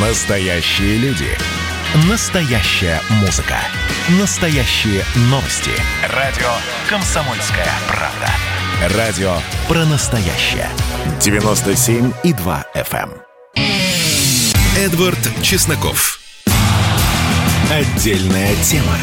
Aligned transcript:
Настоящие 0.00 0.96
люди. 0.98 1.26
Настоящая 2.08 3.00
музыка. 3.20 3.56
Настоящие 4.20 5.02
новости. 5.22 5.72
Радио 6.14 6.46
«Комсомольская 6.88 7.66
правда». 7.88 8.96
Радио 8.96 9.32
про 9.66 9.84
настоящее. 9.86 10.68
97,2 11.18 12.64
FM. 12.76 13.10
эм. 13.10 13.64
Эдвард 14.76 15.18
Чесноков. 15.42 16.20
Отдельная 17.68 18.54
тема. 18.62 18.98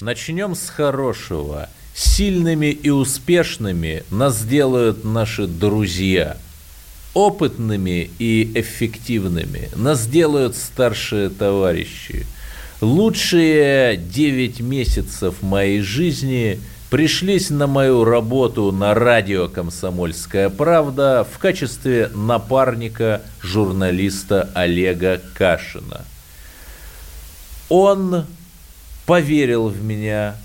Начнем 0.00 0.56
с 0.56 0.70
хорошего. 0.70 1.68
Сильными 1.94 2.66
и 2.66 2.90
успешными 2.90 4.02
нас 4.10 4.42
делают 4.42 5.04
наши 5.04 5.46
друзья. 5.46 6.36
Опытными 7.14 8.10
и 8.18 8.50
эффективными 8.54 9.68
нас 9.76 10.06
делают 10.06 10.56
старшие 10.56 11.28
товарищи. 11.28 12.26
Лучшие 12.80 13.98
9 13.98 14.60
месяцев 14.60 15.42
моей 15.42 15.82
жизни 15.82 16.58
пришлись 16.88 17.50
на 17.50 17.66
мою 17.66 18.04
работу 18.04 18.72
на 18.72 18.94
радио 18.94 19.48
«Комсомольская 19.48 20.48
правда» 20.48 21.26
в 21.30 21.38
качестве 21.38 22.10
напарника 22.14 23.22
журналиста 23.42 24.50
Олега 24.54 25.20
Кашина. 25.34 26.06
Он 27.68 28.26
поверил 29.06 29.68
в 29.68 29.82
меня, 29.82 30.36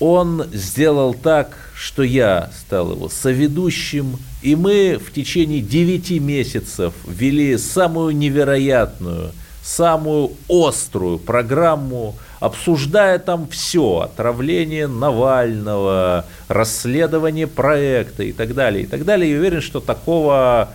он 0.00 0.48
сделал 0.52 1.14
так, 1.14 1.56
что 1.74 2.02
я 2.02 2.50
стал 2.58 2.92
его 2.92 3.08
соведущим, 3.08 4.18
и 4.44 4.56
мы 4.56 4.98
в 4.98 5.10
течение 5.10 5.62
9 5.62 6.20
месяцев 6.20 6.92
вели 7.08 7.56
самую 7.56 8.14
невероятную, 8.14 9.32
самую 9.62 10.32
острую 10.50 11.18
программу, 11.18 12.14
обсуждая 12.40 13.18
там 13.18 13.48
все, 13.48 14.00
отравление 14.00 14.86
Навального, 14.86 16.26
расследование 16.48 17.46
проекта 17.46 18.22
и 18.22 18.32
так 18.32 18.54
далее, 18.54 18.84
и 18.84 18.86
так 18.86 19.06
далее. 19.06 19.32
И 19.32 19.38
уверен, 19.38 19.62
что 19.62 19.80
такого 19.80 20.68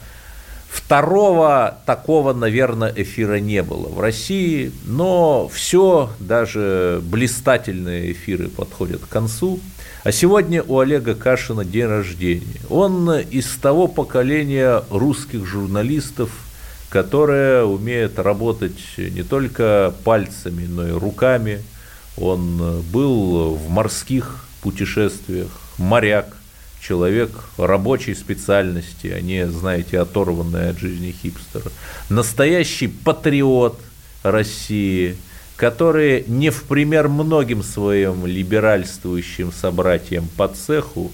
Второго 0.69 1.79
такого, 1.88 2.33
наверное, 2.33 2.94
эфира 2.95 3.39
не 3.39 3.63
было 3.63 3.89
в 3.89 3.99
России, 3.99 4.72
но 4.85 5.49
все, 5.51 6.11
даже 6.19 7.01
блистательные 7.03 8.11
эфиры 8.11 8.49
подходят 8.49 9.01
к 9.01 9.09
концу. 9.09 9.59
А 10.05 10.14
сегодня 10.14 10.64
у 10.64 10.80
Олега 10.80 11.14
Кашина 11.14 11.66
день 11.66 11.88
рождения. 11.88 12.61
Он 12.69 13.19
из 13.19 13.47
того 13.58 13.89
поколения 13.89 14.81
русских 14.89 15.45
журналистов, 15.45 16.31
которые 16.89 17.66
умеют 17.66 18.17
работать 18.17 18.80
не 18.97 19.23
только 19.23 19.94
пальцами, 20.06 20.66
но 20.67 20.88
и 20.88 20.91
руками. 20.91 21.61
Он 22.17 22.81
был 22.94 23.56
в 23.56 23.69
морских 23.69 24.45
путешествиях, 24.61 25.50
моряк, 25.78 26.34
человек 26.81 27.31
рабочей 27.58 28.16
специальности, 28.16 29.08
а 29.08 29.19
не, 29.19 29.50
знаете, 29.50 30.00
оторванный 30.00 30.69
от 30.69 30.80
жизни 30.80 31.11
хипстера. 31.11 31.72
Настоящий 32.08 32.88
патриот 32.88 33.78
России, 34.23 35.17
который 35.59 36.23
не 36.27 36.52
в 36.52 36.63
пример 36.63 37.09
многим 37.09 37.63
своим 37.63 38.25
либеральствующим 38.25 39.52
собратьям 39.52 40.29
по 40.38 40.47
цеху 40.47 41.11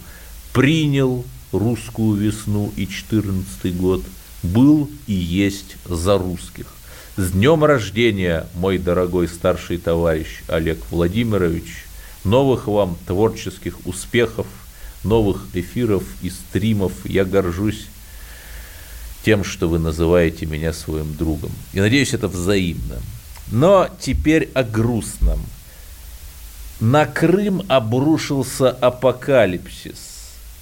принял 0.54 1.26
русскую 1.52 2.16
весну 2.16 2.72
и 2.76 2.88
14 2.88 3.76
год, 3.76 4.04
был 4.44 4.88
и 5.08 5.14
есть 5.14 5.78
за 5.86 6.20
русских. 6.20 6.68
С 7.18 7.32
днем 7.32 7.64
рождения, 7.64 8.46
мой 8.54 8.78
дорогой 8.78 9.28
старший 9.28 9.80
товарищ 9.80 10.44
Олег 10.48 10.78
Владимирович, 10.92 11.86
новых 12.24 12.68
вам 12.68 12.98
творческих 13.08 13.86
успехов– 13.88 14.46
новых 15.04 15.48
эфиров 15.54 16.04
и 16.22 16.30
стримов. 16.30 16.92
Я 17.06 17.26
горжусь 17.26 17.88
тем, 19.24 19.44
что 19.44 19.68
вы 19.68 19.80
называете 19.80 20.46
меня 20.46 20.74
своим 20.74 21.16
другом. 21.16 21.52
И 21.74 21.80
надеюсь, 21.80 22.14
это 22.14 22.28
взаимно. 22.28 23.02
Но 23.52 23.90
теперь 24.00 24.50
о 24.54 24.64
грустном. 24.64 25.40
На 26.80 27.06
Крым 27.06 27.64
обрушился 27.68 28.70
апокалипсис. 28.70 30.16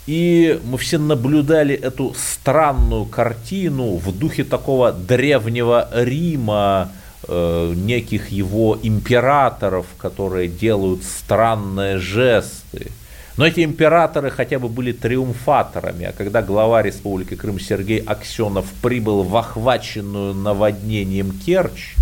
И 0.05 0.59
мы 0.65 0.77
все 0.77 0.97
наблюдали 0.97 1.73
эту 1.73 2.13
странную 2.13 3.05
картину 3.05 3.95
в 3.95 4.17
духе 4.17 4.43
такого 4.43 4.91
древнего 4.91 5.87
Рима, 5.93 6.91
э, 7.27 7.73
неких 7.75 8.29
его 8.29 8.77
императоров, 8.83 9.85
которые 9.97 10.49
делают 10.49 11.03
странные 11.03 11.99
жесты. 11.99 12.91
Но 13.37 13.47
эти 13.47 13.63
императоры 13.63 14.29
хотя 14.29 14.59
бы 14.59 14.67
были 14.67 14.91
триумфаторами, 14.91 16.05
а 16.05 16.11
когда 16.11 16.41
глава 16.41 16.83
Республики 16.83 17.35
Крым 17.35 17.59
Сергей 17.59 17.99
Аксенов 17.99 18.65
прибыл 18.81 19.23
в 19.23 19.35
охваченную 19.35 20.35
наводнением 20.35 21.31
Керчь 21.39 21.95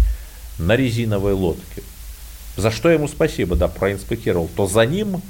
на 0.61 0.75
резиновой 0.75 1.33
лодке, 1.33 1.83
за 2.57 2.71
что 2.71 2.89
ему 2.89 3.07
спасибо, 3.07 3.55
да, 3.55 3.67
проинспектировал, 3.67 4.49
то 4.55 4.67
за 4.67 4.85
ним 4.85 5.21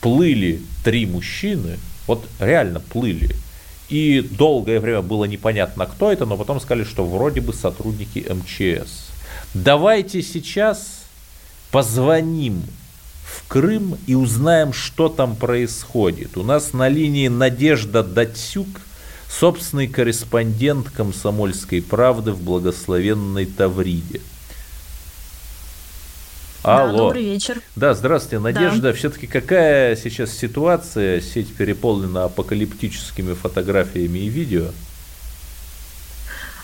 плыли 0.00 0.62
три 0.84 1.06
мужчины, 1.06 1.78
вот 2.06 2.26
реально 2.40 2.80
плыли, 2.80 3.34
и 3.88 4.20
долгое 4.20 4.80
время 4.80 5.02
было 5.02 5.24
непонятно, 5.24 5.86
кто 5.86 6.12
это, 6.12 6.26
но 6.26 6.36
потом 6.36 6.60
сказали, 6.60 6.84
что 6.84 7.04
вроде 7.06 7.40
бы 7.40 7.52
сотрудники 7.52 8.24
МЧС. 8.28 9.08
Давайте 9.54 10.22
сейчас 10.22 11.04
позвоним 11.70 12.62
в 13.24 13.48
Крым 13.48 13.96
и 14.06 14.14
узнаем, 14.14 14.72
что 14.72 15.08
там 15.08 15.36
происходит. 15.36 16.36
У 16.36 16.42
нас 16.42 16.72
на 16.72 16.88
линии 16.88 17.28
Надежда 17.28 18.02
Датсюк, 18.02 18.68
собственный 19.30 19.88
корреспондент 19.88 20.90
«Комсомольской 20.90 21.80
правды» 21.82 22.32
в 22.32 22.42
благословенной 22.42 23.46
Тавриде. 23.46 24.20
Алло. 26.62 26.92
Да, 26.92 26.98
добрый 26.98 27.24
вечер. 27.24 27.60
Да, 27.76 27.94
здравствуйте, 27.94 28.40
Надежда. 28.40 28.80
Да. 28.80 28.92
Все-таки 28.92 29.26
какая 29.26 29.94
сейчас 29.96 30.30
ситуация? 30.32 31.20
Сеть 31.20 31.54
переполнена 31.54 32.24
апокалиптическими 32.24 33.34
фотографиями 33.34 34.18
и 34.18 34.28
видео. 34.28 34.66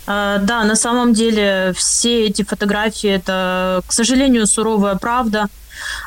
А, 0.06 0.38
да, 0.38 0.64
на 0.64 0.76
самом 0.76 1.14
деле 1.14 1.72
все 1.76 2.26
эти 2.26 2.42
фотографии 2.42 3.08
это, 3.08 3.82
к 3.86 3.92
сожалению, 3.92 4.46
суровая 4.46 4.96
правда. 4.96 5.46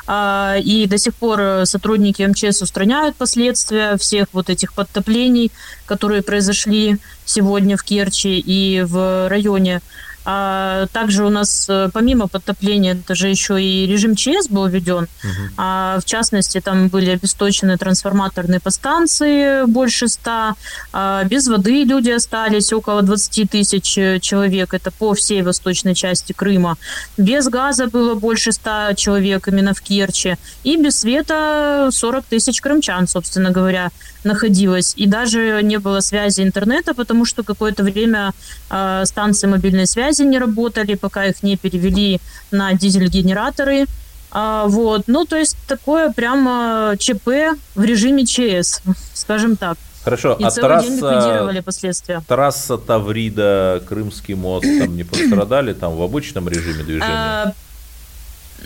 А, 0.06 0.56
и 0.60 0.86
до 0.86 0.98
сих 0.98 1.16
пор 1.16 1.66
сотрудники 1.66 2.22
МЧС 2.22 2.62
устраняют 2.62 3.16
последствия 3.16 3.98
всех 3.98 4.28
вот 4.34 4.50
этих 4.50 4.74
подтоплений, 4.74 5.52
которые 5.86 6.22
произошли 6.22 6.98
сегодня 7.26 7.78
в 7.78 7.84
Керчи 7.84 8.40
и 8.40 8.84
в 8.84 9.28
районе 9.30 9.82
а 10.30 10.88
также 10.92 11.24
у 11.24 11.30
нас 11.30 11.68
э, 11.70 11.90
помимо 11.94 12.28
подтопления, 12.28 12.96
это 12.96 13.16
же 13.16 13.30
еще 13.30 13.64
и 13.64 13.88
режим 13.88 14.14
ЧС 14.14 14.50
был 14.50 14.68
введен. 14.68 15.04
Угу. 15.24 15.54
А, 15.56 16.00
в 16.02 16.04
частности, 16.04 16.60
там 16.60 16.90
были 16.90 17.12
обесточены 17.12 17.78
трансформаторные 17.78 18.60
подстанции 18.60 19.66
больше 19.66 20.10
ста. 20.10 20.56
А, 20.92 21.24
без 21.24 21.48
воды 21.48 21.86
люди 21.86 22.10
остались, 22.10 22.74
около 22.74 23.04
20 23.04 23.50
тысяч 23.50 23.98
э, 23.98 24.20
человек. 24.20 24.74
Это 24.74 24.92
по 24.92 25.14
всей 25.14 25.44
восточной 25.44 25.96
части 25.96 26.34
Крыма. 26.34 26.76
Без 27.16 27.48
газа 27.48 27.88
было 27.88 28.14
больше 28.16 28.52
100 28.52 28.96
человек 28.98 29.48
именно 29.48 29.74
в 29.74 29.80
Керчи. 29.80 30.36
И 30.66 30.76
без 30.76 31.00
света 31.00 31.88
40 31.90 32.26
тысяч 32.26 32.60
крымчан, 32.60 33.08
собственно 33.08 33.52
говоря, 33.52 33.92
находилось. 34.24 34.94
И 34.98 35.08
даже 35.08 35.62
не 35.64 35.80
было 35.80 36.02
связи 36.02 36.42
интернета, 36.42 36.94
потому 36.94 37.26
что 37.26 37.44
какое-то 37.44 37.84
время 37.84 38.34
э, 38.70 39.04
станции 39.06 39.48
мобильной 39.48 39.88
связи 39.88 40.17
не 40.26 40.40
работали, 40.40 40.96
пока 40.96 41.26
их 41.26 41.44
не 41.44 41.58
перевели 41.58 42.20
на 42.52 42.74
дизель-генераторы. 42.74 43.86
А, 44.32 44.66
вот, 44.68 45.04
ну, 45.08 45.26
то 45.26 45.38
есть 45.38 45.58
такое 45.68 46.12
прямо 46.12 46.96
ЧП 47.00 47.58
в 47.76 47.84
режиме 47.84 48.26
ЧС, 48.26 48.82
скажем 49.14 49.56
так. 49.56 49.78
Хорошо, 50.04 50.38
и 50.40 50.44
а 50.44 50.52
целый 50.52 50.70
трасса, 50.70 50.88
день 50.88 50.98
ликвидировали 50.98 51.60
последствия. 51.60 52.22
Трасса 52.28 52.78
Таврида, 52.78 53.84
Крымский 53.88 54.36
мост, 54.36 54.64
там 54.64 54.96
не 54.96 55.04
пострадали, 55.04 55.74
там 55.74 55.96
в 55.96 56.02
обычном 56.02 56.48
режиме 56.48 56.84
движения? 56.84 57.54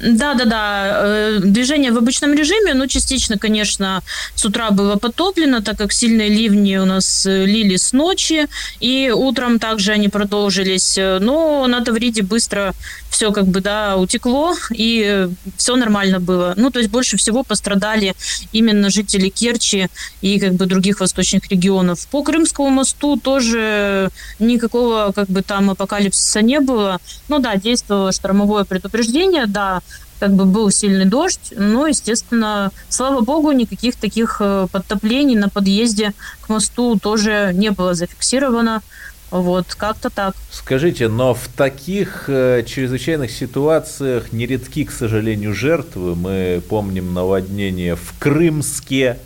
Да, 0.01 0.33
да, 0.33 0.45
да. 0.45 1.39
Движение 1.39 1.91
в 1.91 1.97
обычном 1.97 2.33
режиме, 2.33 2.73
но 2.73 2.87
частично, 2.87 3.37
конечно, 3.37 4.01
с 4.35 4.45
утра 4.45 4.71
было 4.71 4.95
потоплено, 4.95 5.61
так 5.61 5.77
как 5.77 5.91
сильные 5.91 6.29
ливни 6.29 6.77
у 6.77 6.85
нас 6.85 7.25
э, 7.25 7.45
лили 7.45 7.75
с 7.75 7.93
ночи, 7.93 8.47
и 8.79 9.11
утром 9.13 9.59
также 9.59 9.91
они 9.91 10.09
продолжились. 10.09 10.97
Но 10.97 11.67
на 11.67 11.83
Тавриде 11.83 12.23
быстро 12.23 12.73
все 13.11 13.31
как 13.31 13.45
бы, 13.45 13.59
да, 13.61 13.97
утекло, 13.97 14.55
и 14.71 15.27
все 15.57 15.75
нормально 15.75 16.19
было. 16.19 16.53
Ну, 16.57 16.71
то 16.71 16.79
есть 16.79 16.89
больше 16.89 17.17
всего 17.17 17.43
пострадали 17.43 18.15
именно 18.53 18.89
жители 18.89 19.29
Керчи 19.29 19.89
и 20.21 20.39
как 20.39 20.53
бы 20.53 20.65
других 20.65 21.01
восточных 21.01 21.49
регионов. 21.49 22.07
По 22.07 22.23
Крымскому 22.23 22.69
мосту 22.69 23.17
тоже 23.17 24.09
никакого 24.39 25.11
как 25.13 25.27
бы 25.27 25.41
там 25.41 25.69
апокалипсиса 25.69 26.41
не 26.41 26.61
было. 26.61 26.99
Ну 27.27 27.39
да, 27.39 27.55
действовало 27.55 28.11
штормовое 28.11 28.63
предупреждение, 28.63 29.45
да, 29.45 29.80
как 30.21 30.35
бы 30.35 30.45
был 30.45 30.69
сильный 30.69 31.05
дождь, 31.05 31.51
но, 31.57 31.87
естественно, 31.87 32.71
слава 32.89 33.21
богу, 33.21 33.51
никаких 33.53 33.95
таких 33.95 34.37
э, 34.39 34.67
подтоплений 34.71 35.35
на 35.35 35.49
подъезде 35.49 36.13
к 36.41 36.49
мосту 36.49 36.99
тоже 36.99 37.53
не 37.55 37.71
было 37.71 37.95
зафиксировано. 37.95 38.83
Вот, 39.31 39.73
как-то 39.73 40.11
так. 40.11 40.35
Скажите, 40.51 41.07
но 41.07 41.33
в 41.33 41.47
таких 41.57 42.25
э, 42.27 42.63
чрезвычайных 42.67 43.31
ситуациях 43.31 44.31
нередки, 44.31 44.83
к 44.83 44.91
сожалению, 44.91 45.55
жертвы. 45.55 46.13
Мы 46.13 46.61
помним 46.69 47.15
наводнение 47.15 47.95
в 47.95 48.13
Крымске 48.19 49.17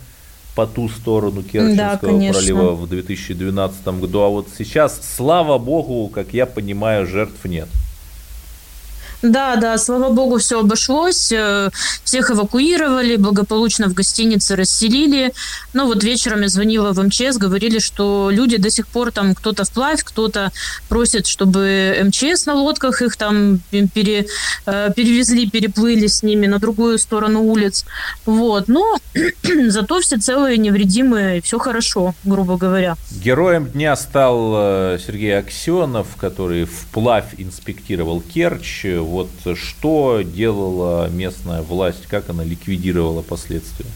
по 0.54 0.66
ту 0.66 0.88
сторону 0.88 1.42
Керченского 1.42 2.18
да, 2.18 2.32
пролива 2.32 2.70
в 2.70 2.88
2012 2.88 3.86
году. 4.00 4.20
А 4.20 4.28
вот 4.30 4.48
сейчас, 4.56 4.98
слава 5.14 5.58
богу, 5.58 6.08
как 6.08 6.32
я 6.32 6.46
понимаю, 6.46 7.06
жертв 7.06 7.44
нет. 7.44 7.68
Да, 9.30 9.56
да, 9.56 9.76
слава 9.78 10.10
богу, 10.10 10.38
все 10.38 10.60
обошлось. 10.60 11.32
Э, 11.32 11.70
всех 12.04 12.30
эвакуировали, 12.30 13.16
благополучно 13.16 13.88
в 13.88 13.94
гостинице 13.94 14.54
расселили. 14.54 15.32
Но 15.72 15.86
вот 15.86 16.04
вечером 16.04 16.42
я 16.42 16.48
звонила 16.48 16.92
в 16.92 17.02
МЧС, 17.02 17.36
говорили, 17.36 17.80
что 17.80 18.30
люди 18.30 18.56
до 18.56 18.70
сих 18.70 18.86
пор 18.86 19.10
там 19.10 19.34
кто-то 19.34 19.64
вплавь, 19.64 20.04
кто-то 20.04 20.52
просит, 20.88 21.26
чтобы 21.26 21.96
МЧС 22.04 22.46
на 22.46 22.54
лодках 22.54 23.02
их 23.02 23.16
там 23.16 23.60
пере, 23.94 24.26
э, 24.66 24.90
перевезли, 24.94 25.50
переплыли 25.50 26.06
с 26.06 26.22
ними 26.22 26.46
на 26.46 26.58
другую 26.58 26.98
сторону 26.98 27.42
улиц. 27.42 27.84
Вот, 28.26 28.68
но 28.68 28.96
зато 29.66 30.00
все 30.00 30.18
целые, 30.18 30.56
невредимые, 30.56 31.40
все 31.40 31.58
хорошо, 31.58 32.14
грубо 32.22 32.56
говоря. 32.56 32.96
Героем 33.10 33.66
дня 33.66 33.96
стал 33.96 34.52
э, 34.54 34.98
Сергей 35.04 35.36
Аксенов, 35.36 36.06
который 36.16 36.64
вплавь 36.64 37.34
инспектировал 37.38 38.20
Керчь 38.20 38.84
вот 39.16 39.56
что 39.56 40.20
делала 40.22 41.08
местная 41.08 41.62
власть, 41.62 42.06
как 42.06 42.28
она 42.28 42.44
ликвидировала 42.44 43.22
последствия? 43.22 43.86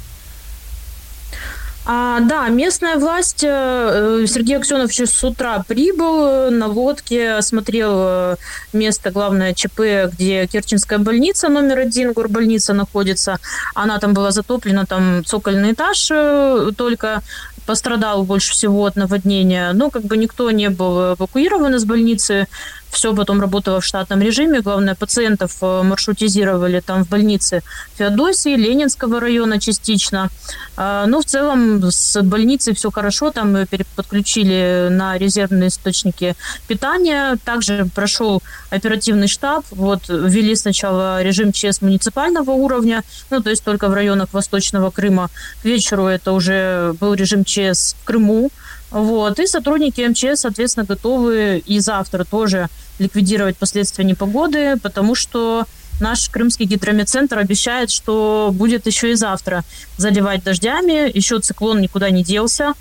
А, 1.86 2.20
да, 2.20 2.48
местная 2.48 2.96
власть, 2.96 3.42
э, 3.42 4.24
Сергей 4.28 4.58
Аксенов 4.58 4.92
еще 4.92 5.06
с 5.06 5.24
утра 5.24 5.64
прибыл 5.66 6.50
на 6.50 6.66
лодке, 6.66 7.32
осмотрел 7.32 7.92
э, 7.96 8.36
место, 8.72 9.10
главное, 9.10 9.54
ЧП, 9.54 9.80
где 10.12 10.46
Керченская 10.46 10.98
больница 10.98 11.48
номер 11.48 11.78
один, 11.78 12.12
горбольница 12.12 12.74
находится. 12.74 13.38
Она 13.74 13.98
там 13.98 14.12
была 14.14 14.30
затоплена, 14.30 14.84
там 14.84 15.24
цокольный 15.24 15.72
этаж 15.72 16.08
э, 16.10 16.70
только 16.76 17.22
пострадал 17.66 18.24
больше 18.24 18.52
всего 18.52 18.84
от 18.84 18.96
наводнения. 18.96 19.72
Но 19.72 19.90
как 19.90 20.02
бы 20.02 20.16
никто 20.16 20.50
не 20.50 20.70
был 20.70 21.14
эвакуирован 21.14 21.74
из 21.74 21.84
больницы 21.84 22.46
все 22.90 23.14
потом 23.14 23.40
работало 23.40 23.80
в 23.80 23.84
штатном 23.84 24.20
режиме. 24.20 24.60
Главное, 24.60 24.94
пациентов 24.94 25.56
э, 25.62 25.82
маршрутизировали 25.82 26.80
там 26.80 27.04
в 27.04 27.08
больнице 27.08 27.62
Феодосии, 27.96 28.56
Ленинского 28.56 29.20
района 29.20 29.60
частично. 29.60 30.28
А, 30.76 31.06
но 31.06 31.20
в 31.20 31.24
целом 31.24 31.90
с 31.90 32.20
больницей 32.22 32.74
все 32.74 32.90
хорошо. 32.90 33.30
Там 33.30 33.56
подключили 33.96 34.88
на 34.90 35.18
резервные 35.18 35.68
источники 35.68 36.34
питания. 36.68 37.36
Также 37.44 37.86
прошел 37.94 38.42
оперативный 38.70 39.28
штаб. 39.28 39.64
Вот 39.70 40.08
ввели 40.08 40.54
сначала 40.54 41.22
режим 41.22 41.52
ЧС 41.52 41.82
муниципального 41.82 42.50
уровня, 42.50 43.02
ну 43.30 43.40
то 43.40 43.50
есть 43.50 43.64
только 43.64 43.88
в 43.88 43.94
районах 43.94 44.32
Восточного 44.32 44.90
Крыма. 44.90 45.30
К 45.62 45.64
вечеру 45.64 46.06
это 46.06 46.32
уже 46.32 46.94
был 47.00 47.14
режим 47.14 47.44
ЧС 47.44 47.94
в 48.00 48.04
Крыму. 48.04 48.50
Вот. 48.90 49.38
И 49.38 49.46
сотрудники 49.46 50.00
МЧС, 50.00 50.40
соответственно, 50.40 50.86
готовы 50.86 51.62
и 51.64 51.78
завтра 51.78 52.24
тоже 52.24 52.68
ликвидировать 52.98 53.56
последствия 53.56 54.04
непогоды, 54.04 54.76
потому 54.82 55.14
что 55.14 55.64
наш 56.00 56.28
Крымский 56.28 56.66
гидрометцентр 56.66 57.38
обещает, 57.38 57.90
что 57.90 58.50
будет 58.52 58.86
еще 58.86 59.12
и 59.12 59.14
завтра 59.14 59.64
заливать 59.96 60.42
дождями, 60.42 61.10
еще 61.16 61.38
циклон 61.40 61.80
никуда 61.80 62.10
не 62.10 62.24
делся, 62.24 62.74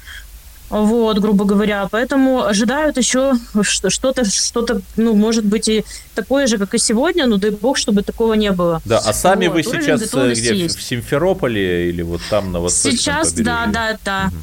вот, 0.69 1.17
грубо 1.17 1.45
говоря, 1.45 1.87
поэтому 1.89 2.43
ожидают 2.43 2.97
еще 2.97 3.33
что-то, 3.63 4.23
что-то, 4.23 4.81
ну, 4.97 5.15
может 5.15 5.43
быть, 5.43 5.67
и 5.67 5.83
такое 6.13 6.45
же, 6.45 6.59
как 6.59 6.75
и 6.75 6.77
сегодня, 6.77 7.25
но 7.25 7.37
дай 7.37 7.49
бог, 7.49 7.77
чтобы 7.77 8.03
такого 8.03 8.35
не 8.35 8.51
было. 8.51 8.79
Да, 8.85 8.99
а 8.99 9.13
сами 9.13 9.47
вот, 9.47 9.55
вы 9.55 9.63
сейчас 9.63 10.13
э, 10.13 10.33
где, 10.33 10.55
есть. 10.55 10.77
в 10.77 10.83
Симферополе 10.83 11.89
или 11.89 12.03
вот 12.03 12.21
там 12.29 12.51
на 12.51 12.59
восточном 12.59 12.97
Сейчас, 12.99 13.31
побережье? 13.31 13.45
да, 13.45 13.65
да, 13.65 13.97
да. 14.05 14.27
Угу. 14.27 14.37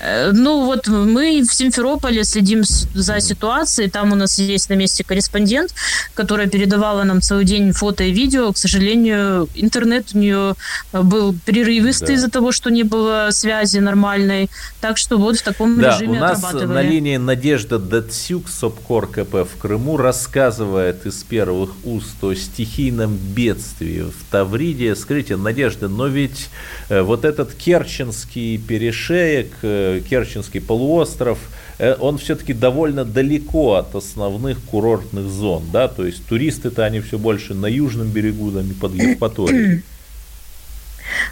Э, 0.00 0.32
ну 0.32 0.64
вот 0.64 0.88
мы 0.88 1.42
в 1.42 1.54
Симферополе 1.54 2.24
следим 2.24 2.62
за 2.64 3.20
ситуацией. 3.20 3.90
Там 3.90 4.12
у 4.12 4.14
нас 4.14 4.38
есть 4.38 4.70
на 4.70 4.74
месте 4.74 5.04
корреспондент, 5.04 5.74
которая 6.14 6.46
передавала 6.46 7.04
нам 7.04 7.20
целый 7.20 7.44
день 7.44 7.72
фото 7.72 8.04
и 8.04 8.10
видео. 8.10 8.52
К 8.52 8.56
сожалению, 8.56 9.48
интернет 9.54 10.08
у 10.14 10.18
нее 10.18 10.54
э, 10.92 11.02
был 11.02 11.34
прерывистый 11.44 12.08
да. 12.08 12.14
из-за 12.14 12.30
того, 12.30 12.52
что 12.52 12.70
не 12.70 12.82
было 12.82 13.28
связи 13.30 13.78
нормальной. 13.78 14.50
Так 14.80 14.96
что 14.96 15.18
вот 15.18 15.38
в 15.38 15.42
таком 15.42 15.80
да, 15.80 15.94
режиме 15.94 16.18
у 16.18 16.20
нас 16.20 16.42
на 16.52 16.82
линии 16.82 17.16
Надежда 17.16 17.78
Датсюк, 17.78 18.48
СОПКОР 18.48 19.06
КП 19.08 19.34
в 19.34 19.58
Крыму, 19.60 19.96
рассказывает 19.96 21.06
из 21.06 21.22
первых 21.22 21.70
уст 21.84 22.22
о 22.22 22.34
стихийном 22.34 23.16
бедствии 23.16 24.02
в 24.02 24.30
Тавриде. 24.30 24.96
Скажите, 24.96 25.36
Надежда, 25.36 25.88
но 25.88 26.06
ведь 26.06 26.48
э, 26.88 27.02
вот 27.02 27.24
этот 27.24 27.54
Керченский 27.54 28.58
перешеек 28.58 29.52
Керченский 29.98 30.60
полуостров, 30.60 31.38
э, 31.78 31.96
он 31.98 32.18
все-таки 32.18 32.52
довольно 32.52 33.04
далеко 33.04 33.74
от 33.74 33.94
основных 33.94 34.60
курортных 34.62 35.28
зон, 35.28 35.64
да, 35.72 35.88
то 35.88 36.06
есть 36.06 36.24
туристы-то 36.26 36.84
они 36.84 37.00
все 37.00 37.18
больше 37.18 37.54
на 37.54 37.66
южном 37.66 38.08
берегу, 38.08 38.52
там 38.52 38.70
и 38.70 38.74
под 38.74 38.94
Евпаторией. 38.94 39.82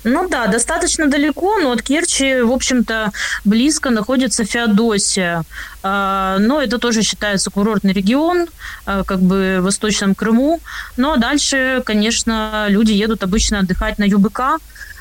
Ну 0.05 0.29
да, 0.29 0.47
достаточно 0.47 1.07
далеко, 1.09 1.59
но 1.59 1.73
от 1.73 1.83
Керчи, 1.83 2.41
в 2.41 2.53
общем-то, 2.53 3.13
близко 3.45 3.91
находится 3.91 4.45
Феодосия. 4.45 5.43
А, 5.83 6.39
но 6.39 6.61
это 6.61 6.79
тоже 6.79 7.03
считается 7.03 7.51
курортный 7.51 7.93
регион, 7.93 8.49
а, 8.87 9.05
как 9.05 9.21
бы 9.21 9.59
в 9.61 9.65
Восточном 9.65 10.15
Крыму. 10.15 10.61
Ну 10.97 11.13
а 11.13 11.17
дальше, 11.17 11.83
конечно, 11.85 12.67
люди 12.69 12.93
едут 12.93 13.23
обычно 13.23 13.61
отдыхать 13.61 13.99
на 13.99 14.05
ЮБК, 14.05 14.61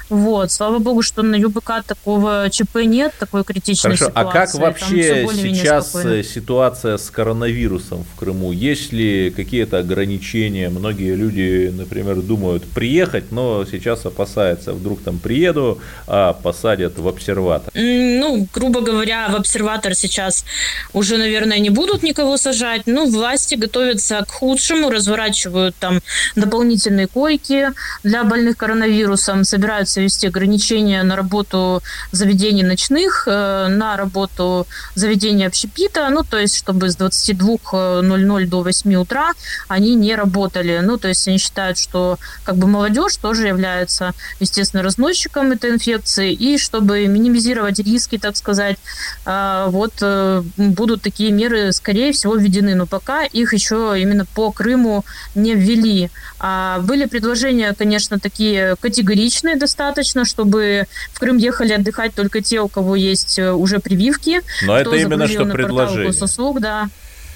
вот, 0.09 0.51
слава 0.51 0.79
богу, 0.79 1.01
что 1.01 1.21
на 1.23 1.35
ЮБК 1.35 1.83
такого 1.85 2.49
ЧП 2.49 2.77
нет, 2.85 3.13
такой 3.19 3.43
критичной 3.43 3.95
Хорошо, 3.95 4.09
ситуации. 4.09 4.29
а 4.29 4.31
как 4.31 4.53
вообще 4.55 5.27
сейчас 5.33 5.89
спокойно. 5.89 6.23
ситуация 6.23 6.97
с 6.97 7.09
коронавирусом 7.09 8.03
в 8.03 8.19
Крыму? 8.19 8.51
Есть 8.51 8.93
ли 8.93 9.31
какие-то 9.35 9.79
ограничения? 9.79 10.69
Многие 10.69 11.15
люди, 11.15 11.73
например, 11.75 12.21
думают 12.21 12.63
приехать, 12.63 13.31
но 13.31 13.65
сейчас 13.65 14.05
опасаются, 14.05 14.73
вдруг 14.73 15.01
там 15.01 15.19
приеду, 15.19 15.79
а 16.07 16.33
посадят 16.33 16.97
в 16.97 17.07
обсерватор. 17.07 17.71
Ну, 17.73 18.47
грубо 18.53 18.81
говоря, 18.81 19.27
в 19.29 19.35
обсерватор 19.35 19.93
сейчас 19.95 20.45
уже, 20.93 21.17
наверное, 21.17 21.59
не 21.59 21.69
будут 21.69 22.03
никого 22.03 22.37
сажать. 22.37 22.83
Ну, 22.85 23.09
власти 23.09 23.55
готовятся 23.55 24.23
к 24.27 24.31
худшему, 24.31 24.89
разворачивают 24.89 25.75
там 25.75 25.99
дополнительные 26.35 27.07
койки 27.07 27.69
для 28.03 28.23
больных 28.23 28.57
коронавирусом, 28.57 29.43
собираются 29.43 29.96
собирается 29.97 30.01
ввести 30.01 30.27
ограничения 30.27 31.03
на 31.03 31.15
работу 31.15 31.81
заведений 32.11 32.63
ночных, 32.63 33.27
э, 33.27 33.67
на 33.69 33.97
работу 33.97 34.67
заведения 34.95 35.47
общепита, 35.47 36.09
ну, 36.09 36.23
то 36.23 36.37
есть, 36.37 36.55
чтобы 36.55 36.89
с 36.89 36.97
22.00 36.97 38.45
до 38.45 38.63
8 38.63 38.95
утра 38.95 39.33
они 39.67 39.95
не 39.95 40.15
работали. 40.15 40.81
Ну, 40.83 40.97
то 40.97 41.07
есть, 41.07 41.27
они 41.27 41.37
считают, 41.37 41.77
что 41.77 42.17
как 42.43 42.55
бы 42.55 42.67
молодежь 42.67 43.17
тоже 43.17 43.47
является, 43.47 44.13
естественно, 44.39 44.83
разносчиком 44.83 45.51
этой 45.51 45.71
инфекции, 45.71 46.33
и 46.33 46.57
чтобы 46.57 47.07
минимизировать 47.07 47.79
риски, 47.79 48.17
так 48.17 48.37
сказать, 48.37 48.77
э, 49.25 49.65
вот 49.69 49.93
э, 50.01 50.43
будут 50.57 51.01
такие 51.01 51.31
меры, 51.31 51.71
скорее 51.71 52.11
всего, 52.11 52.35
введены, 52.35 52.75
но 52.75 52.85
пока 52.85 53.23
их 53.23 53.53
еще 53.53 53.95
именно 53.97 54.25
по 54.25 54.51
Крыму 54.51 55.03
не 55.35 55.55
ввели. 55.55 56.09
А 56.39 56.79
были 56.79 57.05
предложения, 57.05 57.73
конечно, 57.73 58.19
такие 58.19 58.75
категоричные 58.79 59.55
достаточно, 59.55 60.23
чтобы 60.23 60.85
в 61.11 61.19
Крым 61.19 61.37
ехали 61.37 61.73
отдыхать 61.73 62.13
только 62.13 62.41
те, 62.41 62.61
у 62.61 62.67
кого 62.67 62.95
есть 62.95 63.39
э, 63.39 63.51
уже 63.51 63.79
прививки. 63.79 64.41
Но 64.63 64.77
это 64.77 64.95
именно 64.95 65.27
что 65.27 65.45
предложение. 65.45 66.07
Госуслуг, 66.07 66.59
да. 66.59 66.89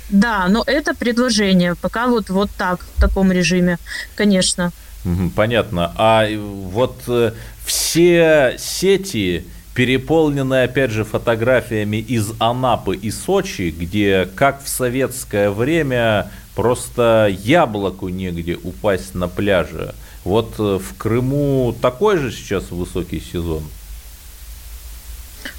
Да, 0.09 0.47
но 0.49 0.63
это 0.65 0.93
предложение. 0.93 1.75
Пока 1.75 2.07
вот, 2.07 2.29
вот 2.29 2.51
так, 2.57 2.85
в 2.95 3.01
таком 3.01 3.31
режиме, 3.31 3.77
конечно. 4.15 4.71
Понятно. 5.35 5.93
А 5.95 6.27
вот 6.37 7.01
э, 7.07 7.31
все 7.65 8.55
сети 8.59 9.45
переполнены, 9.73 10.63
опять 10.63 10.91
же, 10.91 11.05
фотографиями 11.05 11.97
из 11.97 12.33
Анапы 12.39 12.95
и 12.95 13.09
Сочи, 13.09 13.73
где, 13.75 14.27
как 14.35 14.63
в 14.63 14.67
советское 14.67 15.49
время, 15.49 16.29
просто 16.55 17.27
яблоку 17.29 18.09
негде 18.09 18.57
упасть 18.63 19.15
на 19.15 19.27
пляже. 19.27 19.93
Вот 20.23 20.53
э, 20.59 20.79
в 20.79 20.97
Крыму 20.97 21.75
такой 21.81 22.17
же 22.17 22.31
сейчас 22.31 22.71
высокий 22.71 23.19
сезон– 23.19 23.63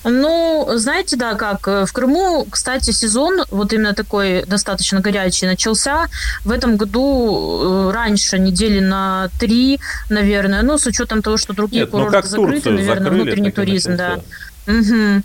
ну, 0.04 0.68
знаете, 0.74 1.16
да, 1.16 1.34
как 1.34 1.68
э, 1.68 1.86
в 1.86 1.92
Крыму, 1.92 2.46
кстати, 2.50 2.90
сезон 2.90 3.44
вот 3.50 3.72
именно 3.72 3.94
такой 3.94 4.44
достаточно 4.46 5.00
горячий 5.00 5.46
начался. 5.46 6.08
В 6.44 6.50
этом 6.50 6.76
году 6.76 7.88
э, 7.88 7.92
раньше 7.92 8.38
недели 8.38 8.80
на 8.80 9.30
три, 9.38 9.78
наверное, 10.08 10.62
ну, 10.62 10.78
с 10.78 10.86
учетом 10.86 11.22
того, 11.22 11.36
что 11.36 11.52
другие 11.52 11.82
Нет, 11.84 11.92
ну, 11.92 12.06
курорты 12.06 12.28
закрыты, 12.28 12.70
наверное, 12.70 13.04
закрыли, 13.04 13.22
внутренний 13.22 13.50
туризм, 13.52 13.96
да. 13.96 14.20
Угу. 14.66 15.22